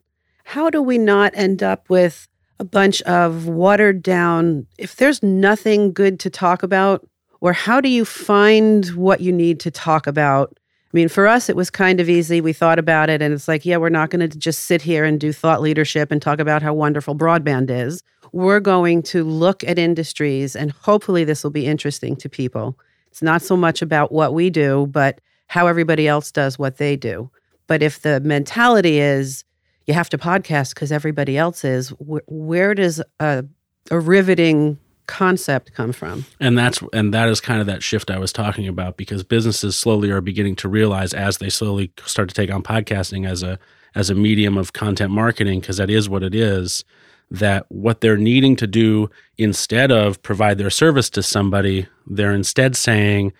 How 0.44 0.68
do 0.68 0.82
we 0.82 0.98
not 0.98 1.32
end 1.34 1.62
up 1.62 1.88
with 1.88 2.28
a 2.62 2.64
bunch 2.64 3.02
of 3.02 3.48
watered 3.48 4.04
down 4.04 4.64
if 4.78 4.94
there's 4.94 5.20
nothing 5.20 5.92
good 5.92 6.20
to 6.20 6.30
talk 6.30 6.62
about 6.62 7.04
or 7.40 7.52
how 7.52 7.80
do 7.80 7.88
you 7.88 8.04
find 8.04 8.86
what 8.90 9.20
you 9.20 9.32
need 9.32 9.58
to 9.58 9.70
talk 9.70 10.06
about 10.06 10.56
I 10.94 10.98
mean, 10.98 11.08
for 11.08 11.26
us, 11.26 11.48
it 11.48 11.56
was 11.56 11.70
kind 11.70 12.00
of 12.00 12.10
easy. 12.10 12.42
We 12.42 12.52
thought 12.52 12.78
about 12.78 13.08
it, 13.08 13.22
and 13.22 13.32
it's 13.32 13.48
like, 13.48 13.64
yeah, 13.64 13.78
we're 13.78 13.88
not 13.88 14.10
going 14.10 14.28
to 14.28 14.38
just 14.38 14.66
sit 14.66 14.82
here 14.82 15.06
and 15.06 15.18
do 15.18 15.32
thought 15.32 15.62
leadership 15.62 16.12
and 16.12 16.20
talk 16.20 16.38
about 16.38 16.60
how 16.60 16.74
wonderful 16.74 17.16
broadband 17.16 17.70
is. 17.70 18.02
We're 18.32 18.60
going 18.60 19.02
to 19.04 19.24
look 19.24 19.64
at 19.64 19.78
industries, 19.78 20.54
and 20.54 20.70
hopefully, 20.70 21.24
this 21.24 21.42
will 21.42 21.50
be 21.50 21.64
interesting 21.64 22.14
to 22.16 22.28
people. 22.28 22.78
It's 23.10 23.22
not 23.22 23.40
so 23.40 23.56
much 23.56 23.80
about 23.80 24.12
what 24.12 24.34
we 24.34 24.50
do, 24.50 24.86
but 24.90 25.18
how 25.46 25.66
everybody 25.66 26.06
else 26.06 26.30
does 26.30 26.58
what 26.58 26.76
they 26.76 26.94
do. 26.94 27.30
But 27.68 27.82
if 27.82 28.02
the 28.02 28.20
mentality 28.20 29.00
is 29.00 29.44
you 29.92 29.96
have 29.96 30.08
to 30.08 30.18
podcast 30.18 30.74
because 30.74 30.90
everybody 30.90 31.36
else 31.36 31.64
is, 31.64 31.90
wh- 31.90 32.26
where 32.26 32.74
does 32.74 33.02
a, 33.20 33.44
a 33.90 34.00
riveting 34.00 34.78
concept 35.06 35.74
come 35.74 35.92
from? 35.92 36.24
And 36.40 36.56
that's 36.56 36.82
and 36.94 37.12
that 37.12 37.28
is 37.28 37.40
kind 37.40 37.60
of 37.60 37.66
that 37.66 37.82
shift 37.82 38.10
i 38.10 38.18
was 38.18 38.32
talking 38.32 38.66
about 38.68 38.96
because 38.96 39.22
businesses 39.22 39.76
slowly 39.76 40.10
are 40.10 40.20
beginning 40.20 40.56
to 40.56 40.68
realize 40.68 41.12
as 41.12 41.38
they 41.38 41.50
slowly 41.50 41.92
start 42.06 42.28
to 42.28 42.34
take 42.34 42.50
on 42.50 42.62
podcasting 42.62 43.28
as 43.28 43.42
a 43.42 43.58
as 43.94 44.08
a 44.08 44.14
medium 44.14 44.56
of 44.56 44.72
content 44.72 45.10
marketing 45.10 45.60
because 45.60 45.76
that 45.76 45.90
is 45.90 46.08
what 46.08 46.22
it 46.22 46.34
is 46.34 46.84
that 47.30 47.66
what 47.68 48.00
they're 48.00 48.16
needing 48.16 48.56
to 48.56 48.66
do 48.66 49.10
instead 49.36 49.90
of 49.90 50.22
provide 50.22 50.56
their 50.56 50.70
service 50.70 51.10
to 51.10 51.22
somebody 51.22 51.86
they're 52.06 52.32
instead 52.32 52.76
saying 52.76 53.32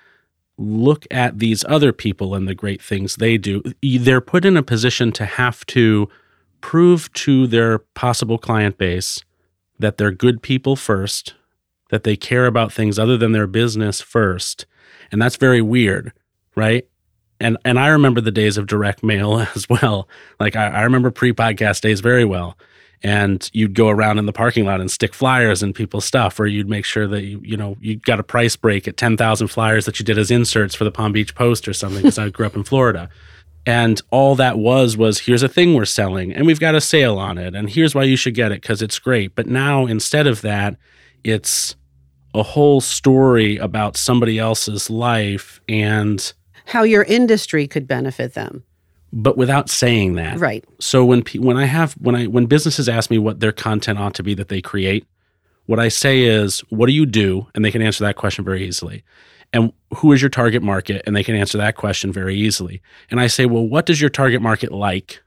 look 0.59 1.06
at 1.11 1.38
these 1.38 1.64
other 1.68 1.92
people 1.92 2.35
and 2.35 2.47
the 2.47 2.54
great 2.54 2.82
things 2.82 3.16
they 3.16 3.38
do. 3.38 3.62
They're 3.82 4.21
put 4.21 4.44
in 4.44 4.56
a 4.56 4.62
position 4.62 5.12
to 5.12 5.25
have 5.25 5.64
to 5.66 6.09
prove 6.62 7.12
to 7.12 7.47
their 7.47 7.81
possible 7.81 8.38
client 8.38 8.78
base 8.78 9.23
that 9.78 9.99
they're 9.99 10.11
good 10.11 10.42
people 10.42 10.76
first 10.76 11.35
that 11.92 12.04
they 12.04 12.16
care 12.16 12.47
about 12.47 12.73
things 12.73 12.99
other 12.99 13.19
than 13.19 13.33
their 13.33 13.47
business 13.47 14.00
first. 14.00 14.64
And 15.12 15.21
that's 15.21 15.37
very 15.37 15.61
weird, 15.61 16.12
right? 16.57 16.87
And 17.38 17.59
and 17.66 17.78
I 17.78 17.88
remember 17.88 18.23
the 18.23 18.31
days 18.31 18.57
of 18.57 18.66
direct 18.66 19.02
mail 19.02 19.40
as 19.54 19.69
well. 19.69 20.09
Like 20.40 20.57
I, 20.57 20.69
I 20.69 20.83
remember 20.83 21.11
pre-podcast 21.11 21.83
days 21.83 22.00
very 22.00 22.25
well. 22.25 22.57
And 23.04 23.50
you'd 23.52 23.75
go 23.75 23.88
around 23.88 24.19
in 24.19 24.26
the 24.26 24.33
parking 24.33 24.64
lot 24.64 24.81
and 24.81 24.88
stick 24.88 25.12
flyers 25.12 25.61
in 25.61 25.73
people's 25.73 26.04
stuff, 26.04 26.38
or 26.38 26.47
you'd 26.47 26.69
make 26.69 26.85
sure 26.85 27.09
that 27.09 27.23
you, 27.25 27.40
you 27.42 27.57
know, 27.57 27.76
you 27.81 27.97
got 27.97 28.21
a 28.21 28.23
price 28.23 28.54
break 28.54 28.87
at 28.87 28.97
10,000 28.97 29.49
flyers 29.49 29.87
that 29.87 29.99
you 29.99 30.04
did 30.04 30.19
as 30.19 30.31
inserts 30.31 30.76
for 30.76 30.85
the 30.85 30.92
Palm 30.92 31.11
Beach 31.11 31.35
Post 31.35 31.66
or 31.66 31.73
something, 31.73 32.02
because 32.02 32.16
I 32.16 32.28
grew 32.28 32.47
up 32.47 32.54
in 32.54 32.62
Florida. 32.62 33.11
And 33.64 34.00
all 34.11 34.35
that 34.37 34.59
was 34.59 34.97
was 34.97 35.21
here's 35.21 35.42
a 35.42 35.49
thing 35.49 35.75
we're 35.75 35.85
selling 35.85 36.33
and 36.33 36.47
we've 36.47 36.59
got 36.59 36.75
a 36.75 36.81
sale 36.81 37.19
on 37.19 37.38
it 37.38 37.54
and 37.54 37.71
here's 37.71 37.95
why 37.95 38.02
you 38.02 38.16
should 38.16 38.35
get 38.35 38.50
it 38.50 38.61
because 38.61 38.83
it's 38.83 38.99
great. 38.99 39.35
But 39.35 39.47
now 39.47 39.87
instead 39.87 40.26
of 40.26 40.40
that, 40.42 40.76
it's 41.23 41.76
a 42.35 42.42
whole 42.42 42.81
story 42.81 43.59
about 43.59 43.97
somebody 43.97 44.38
else's 44.38 44.90
life 44.90 45.61
and 45.69 46.33
how 46.64 46.83
your 46.83 47.04
industry 47.04 47.66
could 47.66 47.87
benefit 47.87 48.35
them. 48.35 48.64
But 49.12 49.37
without 49.37 49.69
saying 49.69 50.14
that. 50.14 50.38
Right. 50.38 50.64
So 50.81 51.04
when 51.04 51.23
when 51.37 51.57
i 51.57 51.66
have 51.66 51.92
when 51.95 52.16
i 52.16 52.26
when 52.26 52.47
businesses 52.47 52.88
ask 52.88 53.11
me 53.11 53.19
what 53.19 53.40
their 53.40 53.52
content 53.52 53.99
ought 53.99 54.14
to 54.14 54.23
be 54.23 54.35
that 54.35 54.49
they 54.49 54.62
create 54.62 55.07
what 55.66 55.78
i 55.78 55.88
say 55.88 56.23
is 56.23 56.61
what 56.71 56.87
do 56.87 56.92
you 56.92 57.07
do? 57.07 57.47
And 57.54 57.64
they 57.64 57.71
can 57.71 57.83
answer 57.83 58.02
that 58.04 58.16
question 58.16 58.45
very 58.45 58.66
easily 58.66 59.04
and 59.52 59.73
who 59.97 60.12
is 60.12 60.23
your 60.23 60.30
target 60.30 60.62
market 60.62 61.02
and 61.06 61.14
they 61.14 61.25
can 61.25 61.35
answer 61.35 61.59
that 61.59 61.76
question 61.76 62.12
very 62.12 62.37
easily 62.37 62.80
and 63.11 63.21
i 63.21 63.26
say 63.26 63.47
well 63.47 63.66
what 63.66 63.87
does 63.87 64.00
your 64.00 64.11
target 64.11 64.40
market 64.42 64.73
like 64.73 65.23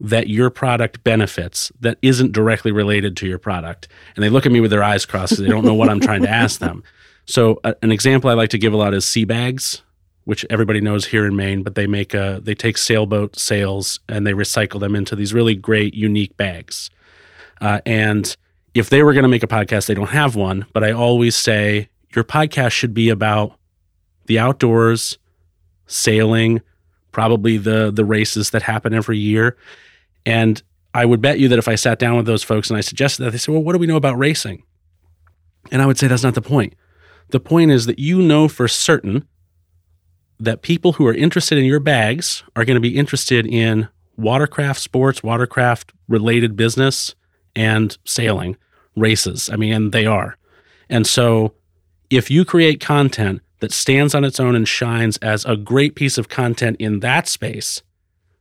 that 0.00 0.28
your 0.28 0.50
product 0.50 1.02
benefits 1.02 1.72
that 1.80 1.98
isn't 2.02 2.32
directly 2.32 2.70
related 2.70 3.16
to 3.16 3.26
your 3.26 3.38
product. 3.38 3.88
And 4.14 4.22
they 4.22 4.28
look 4.28 4.46
at 4.46 4.52
me 4.52 4.60
with 4.60 4.70
their 4.70 4.82
eyes 4.82 5.04
crossed 5.04 5.32
because 5.32 5.44
they 5.44 5.50
don't 5.50 5.64
know 5.64 5.74
what 5.74 5.88
I'm 5.88 6.00
trying 6.00 6.22
to 6.22 6.30
ask 6.30 6.60
them. 6.60 6.82
So 7.30 7.60
uh, 7.62 7.74
an 7.82 7.92
example 7.92 8.30
I 8.30 8.32
like 8.32 8.48
to 8.50 8.58
give 8.58 8.72
a 8.72 8.76
lot 8.78 8.94
is 8.94 9.04
sea 9.04 9.26
bags, 9.26 9.82
which 10.24 10.46
everybody 10.48 10.80
knows 10.80 11.04
here 11.04 11.26
in 11.26 11.36
Maine, 11.36 11.62
but 11.62 11.74
they 11.74 11.86
make 11.86 12.14
a 12.14 12.40
they 12.42 12.54
take 12.54 12.78
sailboat 12.78 13.38
sails 13.38 14.00
and 14.08 14.26
they 14.26 14.32
recycle 14.32 14.80
them 14.80 14.96
into 14.96 15.14
these 15.14 15.34
really 15.34 15.54
great 15.54 15.92
unique 15.92 16.34
bags. 16.38 16.88
Uh, 17.60 17.82
and 17.84 18.34
if 18.72 18.88
they 18.88 19.02
were 19.02 19.12
going 19.12 19.24
to 19.24 19.28
make 19.28 19.42
a 19.42 19.46
podcast, 19.46 19.88
they 19.88 19.94
don't 19.94 20.08
have 20.08 20.36
one, 20.36 20.64
but 20.72 20.82
I 20.82 20.92
always 20.92 21.36
say 21.36 21.90
your 22.14 22.24
podcast 22.24 22.72
should 22.72 22.94
be 22.94 23.08
about 23.08 23.52
the 24.26 24.38
outdoors, 24.38 25.18
sailing, 25.86 26.60
probably 27.12 27.56
the 27.56 27.90
the 27.90 28.04
races 28.04 28.50
that 28.50 28.62
happen 28.62 28.94
every 28.94 29.18
year 29.18 29.56
and 30.28 30.62
I 30.92 31.06
would 31.06 31.22
bet 31.22 31.38
you 31.38 31.48
that 31.48 31.58
if 31.58 31.68
I 31.68 31.74
sat 31.74 31.98
down 31.98 32.16
with 32.16 32.26
those 32.26 32.42
folks 32.42 32.68
and 32.68 32.76
I 32.76 32.82
suggested 32.82 33.22
that, 33.22 33.30
they 33.30 33.38
said, 33.38 33.52
well, 33.52 33.62
what 33.62 33.72
do 33.72 33.78
we 33.78 33.86
know 33.86 33.96
about 33.96 34.18
racing? 34.18 34.62
And 35.70 35.80
I 35.80 35.86
would 35.86 35.96
say 35.96 36.06
that's 36.06 36.22
not 36.22 36.34
the 36.34 36.42
point. 36.42 36.74
The 37.30 37.40
point 37.40 37.70
is 37.70 37.86
that 37.86 37.98
you 37.98 38.20
know 38.20 38.46
for 38.46 38.68
certain 38.68 39.26
that 40.38 40.60
people 40.60 40.92
who 40.92 41.06
are 41.06 41.14
interested 41.14 41.56
in 41.56 41.64
your 41.64 41.80
bags 41.80 42.42
are 42.56 42.64
going 42.64 42.74
to 42.76 42.80
be 42.80 42.96
interested 42.96 43.46
in 43.46 43.88
watercraft 44.16 44.80
sports, 44.80 45.22
watercraft 45.22 45.92
related 46.08 46.56
business, 46.56 47.14
and 47.56 47.96
sailing 48.04 48.56
races. 48.94 49.48
I 49.50 49.56
mean, 49.56 49.72
and 49.72 49.92
they 49.92 50.04
are. 50.04 50.36
And 50.90 51.06
so 51.06 51.54
if 52.10 52.30
you 52.30 52.44
create 52.44 52.80
content 52.80 53.42
that 53.60 53.72
stands 53.72 54.14
on 54.14 54.24
its 54.24 54.40
own 54.40 54.54
and 54.54 54.66
shines 54.66 55.16
as 55.18 55.44
a 55.44 55.56
great 55.56 55.94
piece 55.94 56.16
of 56.16 56.28
content 56.28 56.76
in 56.78 57.00
that 57.00 57.28
space, 57.28 57.82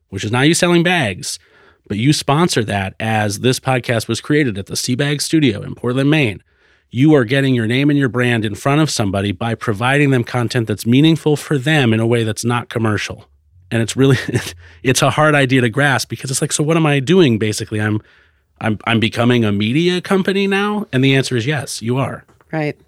which 0.09 0.23
is 0.23 0.31
not 0.31 0.47
you 0.47 0.53
selling 0.53 0.83
bags, 0.83 1.39
but 1.87 1.97
you 1.97 2.13
sponsor 2.13 2.63
that 2.63 2.95
as 2.99 3.39
this 3.39 3.59
podcast 3.59 4.07
was 4.07 4.21
created 4.21 4.57
at 4.57 4.67
the 4.67 4.75
Seabag 4.75 5.21
Studio 5.21 5.61
in 5.61 5.75
Portland, 5.75 6.09
Maine. 6.09 6.43
You 6.89 7.13
are 7.15 7.25
getting 7.25 7.53
your 7.53 7.67
name 7.67 7.89
and 7.89 7.99
your 7.99 8.09
brand 8.09 8.45
in 8.45 8.55
front 8.55 8.81
of 8.81 8.89
somebody 8.89 9.31
by 9.31 9.55
providing 9.55 10.11
them 10.11 10.23
content 10.23 10.67
that's 10.67 10.85
meaningful 10.85 11.35
for 11.35 11.57
them 11.57 11.93
in 11.93 11.99
a 11.99 12.07
way 12.07 12.23
that's 12.23 12.45
not 12.45 12.69
commercial. 12.69 13.27
And 13.69 13.81
it's 13.81 13.97
really 13.97 14.17
it's 14.83 15.01
a 15.01 15.09
hard 15.09 15.35
idea 15.35 15.61
to 15.61 15.69
grasp 15.69 16.09
because 16.09 16.31
it's 16.31 16.41
like 16.41 16.53
so 16.53 16.63
what 16.63 16.77
am 16.77 16.85
I 16.85 17.01
doing 17.01 17.39
basically? 17.39 17.81
I'm 17.81 18.01
I'm 18.61 18.79
I'm 18.85 19.01
becoming 19.01 19.43
a 19.43 19.51
media 19.51 19.99
company 19.99 20.47
now 20.47 20.85
and 20.93 21.03
the 21.03 21.15
answer 21.15 21.35
is 21.35 21.45
yes, 21.45 21.81
you 21.81 21.97
are. 21.97 22.23
Right. 22.51 22.79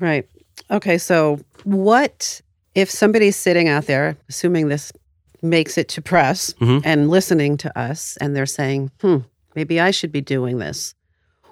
Right. 0.00 0.28
Okay, 0.70 0.98
so 0.98 1.40
what 1.64 2.40
if 2.74 2.90
somebody's 2.90 3.36
sitting 3.36 3.68
out 3.68 3.86
there 3.86 4.16
assuming 4.28 4.68
this 4.68 4.92
makes 5.42 5.78
it 5.78 5.88
to 5.88 6.02
press 6.02 6.52
mm-hmm. 6.54 6.80
and 6.84 7.10
listening 7.10 7.56
to 7.58 7.78
us, 7.78 8.16
and 8.20 8.34
they're 8.34 8.46
saying, 8.46 8.90
hmm, 9.00 9.18
maybe 9.54 9.80
I 9.80 9.90
should 9.90 10.12
be 10.12 10.20
doing 10.20 10.58
this. 10.58 10.94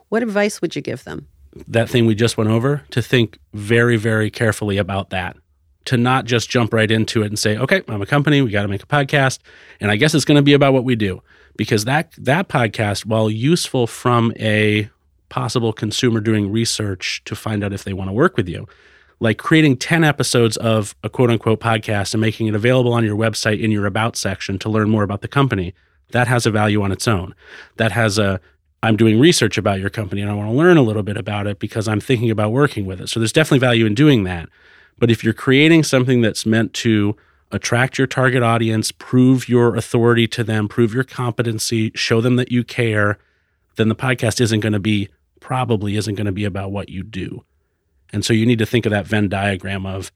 What 0.08 0.22
advice 0.22 0.60
would 0.60 0.76
you 0.76 0.82
give 0.82 1.04
them? 1.04 1.28
That 1.68 1.88
thing 1.88 2.06
we 2.06 2.14
just 2.14 2.36
went 2.36 2.50
over, 2.50 2.82
to 2.90 3.02
think 3.02 3.38
very, 3.54 3.96
very 3.96 4.30
carefully 4.30 4.76
about 4.76 5.10
that. 5.10 5.36
To 5.86 5.96
not 5.96 6.24
just 6.24 6.50
jump 6.50 6.74
right 6.74 6.90
into 6.90 7.22
it 7.22 7.26
and 7.26 7.38
say, 7.38 7.56
okay, 7.56 7.82
I'm 7.86 8.02
a 8.02 8.06
company, 8.06 8.42
we 8.42 8.50
got 8.50 8.62
to 8.62 8.68
make 8.68 8.82
a 8.82 8.86
podcast, 8.86 9.38
and 9.80 9.90
I 9.90 9.96
guess 9.96 10.14
it's 10.14 10.24
going 10.24 10.36
to 10.36 10.42
be 10.42 10.52
about 10.52 10.72
what 10.72 10.82
we 10.82 10.96
do. 10.96 11.22
Because 11.56 11.84
that 11.84 12.12
that 12.18 12.48
podcast, 12.48 13.06
while 13.06 13.30
useful 13.30 13.86
from 13.86 14.32
a 14.38 14.90
possible 15.28 15.72
consumer 15.72 16.20
doing 16.20 16.50
research 16.50 17.22
to 17.24 17.34
find 17.34 17.64
out 17.64 17.72
if 17.72 17.84
they 17.84 17.92
want 17.92 18.08
to 18.08 18.12
work 18.12 18.36
with 18.36 18.48
you, 18.48 18.66
like 19.20 19.38
creating 19.38 19.76
10 19.76 20.04
episodes 20.04 20.56
of 20.58 20.94
a 21.02 21.08
quote 21.08 21.30
unquote 21.30 21.60
podcast 21.60 22.14
and 22.14 22.20
making 22.20 22.46
it 22.46 22.54
available 22.54 22.92
on 22.92 23.04
your 23.04 23.16
website 23.16 23.60
in 23.60 23.70
your 23.70 23.86
about 23.86 24.16
section 24.16 24.58
to 24.58 24.68
learn 24.68 24.90
more 24.90 25.02
about 25.02 25.22
the 25.22 25.28
company, 25.28 25.74
that 26.10 26.28
has 26.28 26.46
a 26.46 26.50
value 26.50 26.82
on 26.82 26.92
its 26.92 27.08
own. 27.08 27.34
That 27.76 27.92
has 27.92 28.18
a, 28.18 28.40
I'm 28.82 28.96
doing 28.96 29.18
research 29.18 29.58
about 29.58 29.80
your 29.80 29.90
company 29.90 30.20
and 30.20 30.30
I 30.30 30.34
want 30.34 30.48
to 30.48 30.56
learn 30.56 30.76
a 30.76 30.82
little 30.82 31.02
bit 31.02 31.16
about 31.16 31.46
it 31.46 31.58
because 31.58 31.88
I'm 31.88 32.00
thinking 32.00 32.30
about 32.30 32.52
working 32.52 32.86
with 32.86 33.00
it. 33.00 33.08
So 33.08 33.18
there's 33.18 33.32
definitely 33.32 33.58
value 33.58 33.86
in 33.86 33.94
doing 33.94 34.24
that. 34.24 34.48
But 34.98 35.10
if 35.10 35.24
you're 35.24 35.34
creating 35.34 35.82
something 35.82 36.20
that's 36.20 36.46
meant 36.46 36.72
to 36.74 37.16
attract 37.52 37.98
your 37.98 38.06
target 38.06 38.42
audience, 38.42 38.92
prove 38.92 39.48
your 39.48 39.76
authority 39.76 40.26
to 40.28 40.44
them, 40.44 40.68
prove 40.68 40.94
your 40.94 41.04
competency, 41.04 41.92
show 41.94 42.20
them 42.20 42.36
that 42.36 42.50
you 42.50 42.64
care, 42.64 43.18
then 43.76 43.88
the 43.88 43.94
podcast 43.94 44.40
isn't 44.40 44.60
going 44.60 44.72
to 44.72 44.80
be, 44.80 45.08
probably 45.46 45.94
isn't 45.96 46.16
going 46.16 46.26
to 46.26 46.32
be 46.32 46.44
about 46.44 46.72
what 46.72 46.88
you 46.88 47.04
do. 47.04 47.44
And 48.12 48.24
so 48.24 48.32
you 48.32 48.44
need 48.44 48.58
to 48.58 48.66
think 48.66 48.84
of 48.84 48.90
that 48.90 49.06
Venn 49.06 49.28
diagram 49.28 49.86
of 49.86 50.10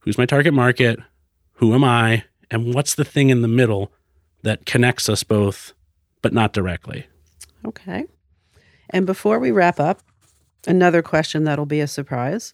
who's 0.00 0.18
my 0.18 0.26
target 0.26 0.52
market? 0.52 1.00
Who 1.54 1.72
am 1.72 1.82
I? 1.82 2.24
And 2.50 2.74
what's 2.74 2.94
the 2.94 3.04
thing 3.04 3.30
in 3.30 3.40
the 3.40 3.48
middle 3.48 3.90
that 4.42 4.66
connects 4.66 5.08
us 5.08 5.22
both, 5.22 5.72
but 6.20 6.34
not 6.34 6.52
directly? 6.52 7.06
Okay. 7.64 8.04
And 8.90 9.06
before 9.06 9.38
we 9.38 9.50
wrap 9.50 9.80
up, 9.80 10.02
another 10.66 11.00
question 11.00 11.44
that'll 11.44 11.64
be 11.64 11.80
a 11.80 11.86
surprise. 11.86 12.52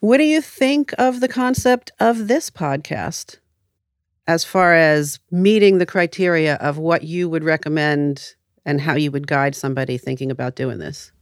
What 0.00 0.16
do 0.16 0.24
you 0.24 0.40
think 0.40 0.94
of 0.96 1.20
the 1.20 1.28
concept 1.28 1.92
of 2.00 2.26
this 2.26 2.48
podcast 2.48 3.36
as 4.26 4.44
far 4.44 4.74
as 4.74 5.20
meeting 5.30 5.76
the 5.76 5.84
criteria 5.84 6.54
of 6.54 6.78
what 6.78 7.02
you 7.02 7.28
would 7.28 7.44
recommend 7.44 8.35
and 8.66 8.80
how 8.80 8.94
you 8.94 9.10
would 9.10 9.26
guide 9.26 9.54
somebody 9.54 9.96
thinking 9.96 10.30
about 10.30 10.56
doing 10.56 10.78
this? 10.78 11.12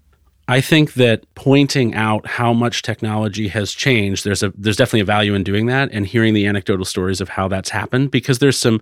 I 0.49 0.61
think 0.61 0.95
that 0.95 1.25
pointing 1.35 1.95
out 1.95 2.27
how 2.27 2.53
much 2.53 2.83
technology 2.83 3.49
has 3.49 3.73
changed, 3.73 4.25
there's 4.25 4.43
a 4.43 4.53
there's 4.57 4.77
definitely 4.77 5.01
a 5.01 5.05
value 5.05 5.35
in 5.35 5.45
doing 5.45 5.67
that 5.67 5.91
and 5.93 6.07
hearing 6.07 6.35
the 6.35 6.47
anecdotal 6.47 6.85
stories 6.85 7.21
of 7.21 7.29
how 7.31 7.49
that's 7.49 7.71
happened 7.71 8.11
because 8.11 8.41
there's 8.41 8.59
some 8.59 8.81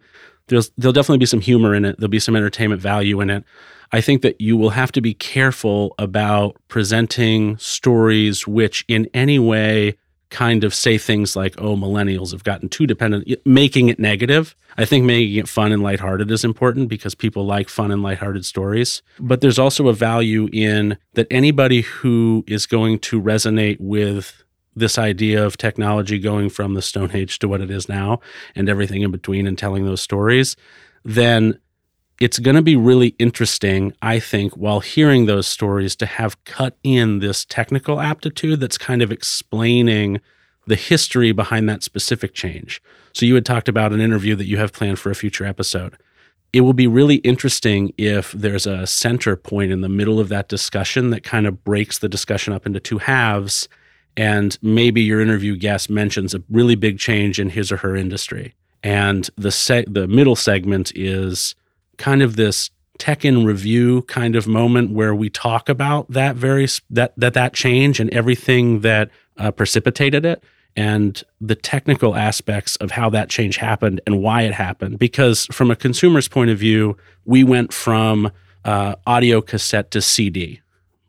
there's 0.49 0.71
there'll 0.77 0.93
definitely 0.93 1.19
be 1.19 1.27
some 1.27 1.41
humor 1.41 1.75
in 1.75 1.85
it. 1.85 1.99
There'll 1.99 2.11
be 2.11 2.19
some 2.19 2.35
entertainment 2.35 2.81
value 2.81 3.21
in 3.21 3.31
it. 3.31 3.45
I 3.93 4.01
think 4.01 4.23
that 4.23 4.41
you 4.41 4.57
will 4.57 4.71
have 4.71 4.91
to 4.93 5.01
be 5.01 5.15
careful 5.15 5.95
about 5.99 6.57
presenting 6.69 7.59
stories 7.59 8.47
which 8.47 8.85
in 8.89 9.09
any 9.15 9.39
way 9.39 9.97
kind 10.33 10.65
of 10.65 10.75
say 10.75 10.99
things 10.99 11.37
like, 11.37 11.55
oh, 11.59 11.77
millennials 11.77 12.33
have 12.33 12.43
gotten 12.43 12.69
too 12.69 12.87
dependent, 12.87 13.29
making 13.45 13.89
it 13.89 14.01
negative. 14.01 14.57
I 14.77 14.85
think 14.85 15.05
making 15.05 15.37
it 15.37 15.49
fun 15.49 15.71
and 15.71 15.83
lighthearted 15.83 16.31
is 16.31 16.45
important 16.45 16.89
because 16.89 17.15
people 17.15 17.47
like 17.47 17.69
fun 17.69 17.93
and 17.93 18.03
lighthearted 18.03 18.45
stories. 18.45 19.03
But 19.21 19.43
there's 19.43 19.59
also 19.59 19.89
a 19.89 19.93
value 19.93 20.49
in 20.53 20.97
that 21.13 21.29
anybody 21.31 21.83
who 21.83 22.45
is 22.49 22.67
going 22.67 22.99
to 23.01 23.21
resonate 23.23 23.77
with 23.79 24.43
this 24.75 24.99
idea 24.99 25.45
of 25.45 25.59
technology 25.59 26.19
going 26.19 26.49
from 26.49 26.75
the 26.75 26.83
Stone 26.83 27.11
Age 27.13 27.39
to 27.41 27.49
what 27.49 27.61
it 27.61 27.71
is 27.71 27.89
now 27.89 28.21
and 28.57 28.69
everything 28.69 29.03
in 29.03 29.11
between 29.11 29.47
and 29.47 29.59
telling 29.59 29.85
those 29.85 30.01
stories, 30.01 30.57
then 31.05 31.59
it's 32.23 32.39
going 32.39 32.55
to 32.55 32.63
be 32.63 32.77
really 32.77 33.17
interesting, 33.19 33.93
I 34.01 34.21
think, 34.21 34.53
while 34.57 34.79
hearing 34.79 35.27
those 35.27 35.49
stories 35.49 35.97
to 35.97 36.07
have 36.07 36.43
cut 36.45 36.79
in 36.85 37.19
this 37.19 37.45
technical 37.45 38.01
aptitude 38.01 38.61
that's 38.61 38.79
kind 38.79 39.03
of 39.03 39.11
explaining 39.11 40.21
the 40.65 40.77
history 40.77 41.33
behind 41.33 41.69
that 41.69 41.83
specific 41.83 42.33
change. 42.33 42.81
So, 43.13 43.27
you 43.27 43.35
had 43.35 43.45
talked 43.45 43.69
about 43.69 43.93
an 43.93 44.01
interview 44.01 44.37
that 44.37 44.47
you 44.47 44.57
have 44.59 44.73
planned 44.73 45.01
for 45.01 45.11
a 45.11 45.17
future 45.17 45.45
episode. 45.45 45.99
It 46.53 46.61
will 46.61 46.75
be 46.75 46.87
really 46.87 47.17
interesting 47.17 47.93
if 47.99 48.31
there's 48.31 48.69
a 48.69 48.87
center 48.87 49.35
point 49.35 49.73
in 49.73 49.81
the 49.81 49.89
middle 49.89 50.21
of 50.21 50.29
that 50.29 50.49
discussion 50.49 51.11
that 51.11 51.25
kind 51.25 51.49
of 51.49 51.65
breaks 51.65 51.99
the 51.99 52.09
discussion 52.09 52.53
up 52.53 52.67
into 52.67 52.79
two 52.79 52.99
halves. 52.99 53.69
And 54.17 54.57
maybe 54.63 55.03
your 55.03 55.21
interview 55.21 55.57
guest 55.57 55.91
mentions 55.91 56.35
a 56.35 56.43
really 56.49 56.77
big 56.77 57.01
change 57.01 57.41
in 57.41 57.51
his 57.51 57.73
or 57.73 57.79
her 57.79 57.97
industry. 57.97 58.55
And 58.85 59.29
the, 59.37 59.51
se- 59.51 59.87
the 59.89 60.07
middle 60.07 60.37
segment 60.37 60.93
is 60.95 61.57
kind 62.03 62.21
of 62.21 62.35
this 62.35 62.69
tech 62.99 63.25
in 63.25 63.45
review 63.45 64.03
kind 64.03 64.35
of 64.35 64.49
moment 64.49 64.91
where 64.91 65.15
we 65.15 65.31
talk 65.31 65.69
about 65.69 66.11
that 66.11 66.35
very 66.35 66.67
that 66.91 67.15
that 67.17 67.33
that 67.35 67.55
change 67.55 68.01
and 68.01 68.11
everything 68.11 68.81
that 68.81 69.09
uh, 69.39 69.53
precipitated 69.53 70.27
it 70.27 70.43
and 70.75 71.23
the 71.41 71.55
technical 71.55 72.17
aspects 72.17 72.75
of 72.77 72.91
how 72.91 73.09
that 73.09 73.31
change 73.31 73.57
happened 73.57 74.01
and 74.05 74.21
why 74.21 74.43
it 74.43 74.53
happened. 74.53 74.99
Because 74.99 75.47
from 75.53 75.71
a 75.71 75.77
consumer's 75.77 76.27
point 76.27 76.51
of 76.51 76.59
view 76.59 76.97
we 77.25 77.45
went 77.45 77.73
from 77.73 78.33
uh, 78.65 78.97
audio 79.07 79.41
cassette 79.41 79.91
to 79.93 80.01
cd 80.01 80.61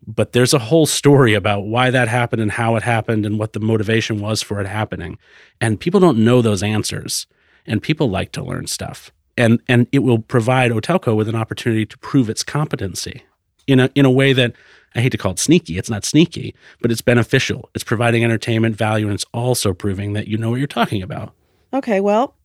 but 0.05 0.33
there's 0.33 0.53
a 0.53 0.59
whole 0.59 0.85
story 0.85 1.33
about 1.33 1.62
why 1.65 1.89
that 1.89 2.07
happened 2.07 2.41
and 2.41 2.51
how 2.51 2.75
it 2.75 2.83
happened 2.83 3.25
and 3.25 3.39
what 3.39 3.53
the 3.53 3.59
motivation 3.59 4.19
was 4.19 4.41
for 4.41 4.60
it 4.60 4.67
happening. 4.67 5.17
And 5.62 5.79
people 5.79 6.01
don't 6.01 6.25
know 6.25 6.41
those 6.41 6.62
answers. 6.62 7.25
And 7.65 7.82
people 7.82 8.10
like 8.10 8.34
to 8.34 8.43
learn 8.43 8.67
stuff 8.67 9.13
and 9.38 9.62
and 9.67 9.88
it 9.91 10.00
will 10.00 10.19
provide 10.19 10.72
Otelco 10.72 11.15
with 11.15 11.28
an 11.28 11.36
opportunity 11.36 11.86
to 11.86 11.98
prove 11.98 12.30
its 12.30 12.43
competency 12.43 13.24
in 13.67 13.80
a 13.80 13.89
in 13.96 14.06
a 14.06 14.12
way 14.12 14.34
that 14.34 14.54
I 14.96 15.02
hate 15.02 15.12
to 15.12 15.17
call 15.17 15.32
it 15.32 15.39
sneaky. 15.39 15.78
It's 15.78 15.89
not 15.89 16.06
sneaky, 16.06 16.56
but 16.82 16.91
it's 16.91 17.02
beneficial. 17.02 17.69
It's 17.74 17.84
providing 17.84 18.24
entertainment 18.24 18.76
value, 18.76 19.06
and 19.06 19.13
it's 19.13 19.26
also 19.34 19.74
proving 19.74 20.13
that 20.13 20.28
you 20.28 20.38
know 20.38 20.52
what 20.52 20.60
you're 20.60 20.67
talking 20.67 21.02
about. 21.02 21.34
Okay, 21.74 22.00
well, 22.00 22.36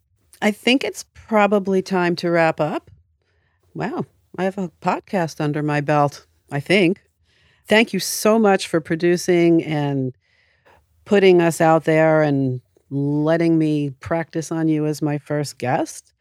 I 0.40 0.50
think 0.50 0.84
it's 0.84 1.04
probably 1.14 1.82
time 1.82 2.16
to 2.16 2.30
wrap 2.30 2.60
up. 2.60 2.90
Wow, 3.74 4.06
I 4.38 4.44
have 4.44 4.56
a 4.56 4.70
podcast 4.80 5.40
under 5.40 5.62
my 5.62 5.80
belt. 5.80 6.26
I 6.50 6.60
think. 6.60 7.02
Thank 7.66 7.92
you 7.92 8.00
so 8.00 8.38
much 8.38 8.66
for 8.66 8.80
producing 8.80 9.62
and 9.62 10.14
putting 11.04 11.42
us 11.42 11.60
out 11.60 11.84
there 11.84 12.22
and 12.22 12.62
letting 12.88 13.58
me 13.58 13.90
practice 14.00 14.50
on 14.50 14.68
you 14.68 14.86
as 14.86 15.02
my 15.02 15.18
first 15.18 15.58
guest 15.58 16.14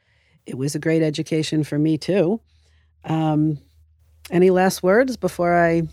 it 0.48 0.58
was 0.58 0.74
a 0.74 0.80
great 0.80 1.04
education 1.04 1.64
for 1.64 1.78
me 1.78 1.98
too. 1.98 2.40
Um, 3.04 3.60
any 4.32 4.50
last 4.50 4.82
words 4.82 5.18
before 5.18 5.56
I 5.56 5.84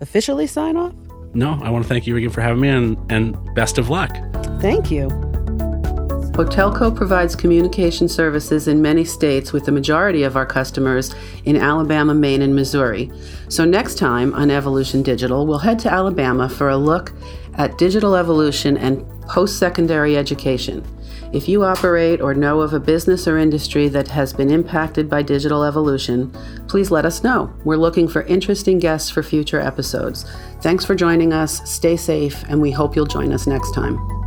officially 0.00 0.46
sign 0.46 0.76
off? 0.76 0.94
No, 1.34 1.60
I 1.62 1.70
want 1.70 1.84
to 1.84 1.88
thank 1.88 2.06
you 2.06 2.16
again 2.16 2.30
for 2.30 2.40
having 2.40 2.60
me 2.60 2.68
and, 2.68 3.12
and 3.12 3.54
best 3.54 3.78
of 3.78 3.90
luck. 3.90 4.10
Thank 4.60 4.90
you. 4.90 5.08
Otelco 6.38 6.94
provides 6.94 7.34
communication 7.34 8.08
services 8.08 8.68
in 8.68 8.80
many 8.80 9.04
states, 9.04 9.52
with 9.52 9.64
the 9.64 9.72
majority 9.72 10.22
of 10.22 10.36
our 10.36 10.46
customers 10.46 11.12
in 11.44 11.56
Alabama, 11.56 12.14
Maine, 12.14 12.42
and 12.42 12.54
Missouri. 12.54 13.10
So, 13.48 13.64
next 13.64 13.98
time 13.98 14.32
on 14.34 14.48
Evolution 14.48 15.02
Digital, 15.02 15.46
we'll 15.48 15.58
head 15.58 15.80
to 15.80 15.92
Alabama 15.92 16.48
for 16.48 16.68
a 16.68 16.76
look 16.76 17.12
at 17.54 17.76
digital 17.76 18.14
evolution 18.14 18.76
and 18.76 19.04
post 19.22 19.58
secondary 19.58 20.16
education. 20.16 20.86
If 21.32 21.46
you 21.46 21.62
operate 21.62 22.22
or 22.22 22.32
know 22.32 22.60
of 22.60 22.72
a 22.72 22.80
business 22.80 23.28
or 23.28 23.36
industry 23.36 23.88
that 23.88 24.08
has 24.08 24.32
been 24.32 24.50
impacted 24.50 25.10
by 25.10 25.22
digital 25.22 25.62
evolution, 25.62 26.30
please 26.68 26.90
let 26.90 27.04
us 27.04 27.22
know. 27.22 27.52
We're 27.64 27.76
looking 27.76 28.08
for 28.08 28.22
interesting 28.22 28.78
guests 28.78 29.10
for 29.10 29.22
future 29.22 29.60
episodes. 29.60 30.24
Thanks 30.62 30.86
for 30.86 30.94
joining 30.94 31.34
us. 31.34 31.70
Stay 31.70 31.96
safe, 31.98 32.44
and 32.48 32.62
we 32.62 32.70
hope 32.70 32.96
you'll 32.96 33.04
join 33.04 33.32
us 33.32 33.46
next 33.46 33.74
time. 33.74 34.17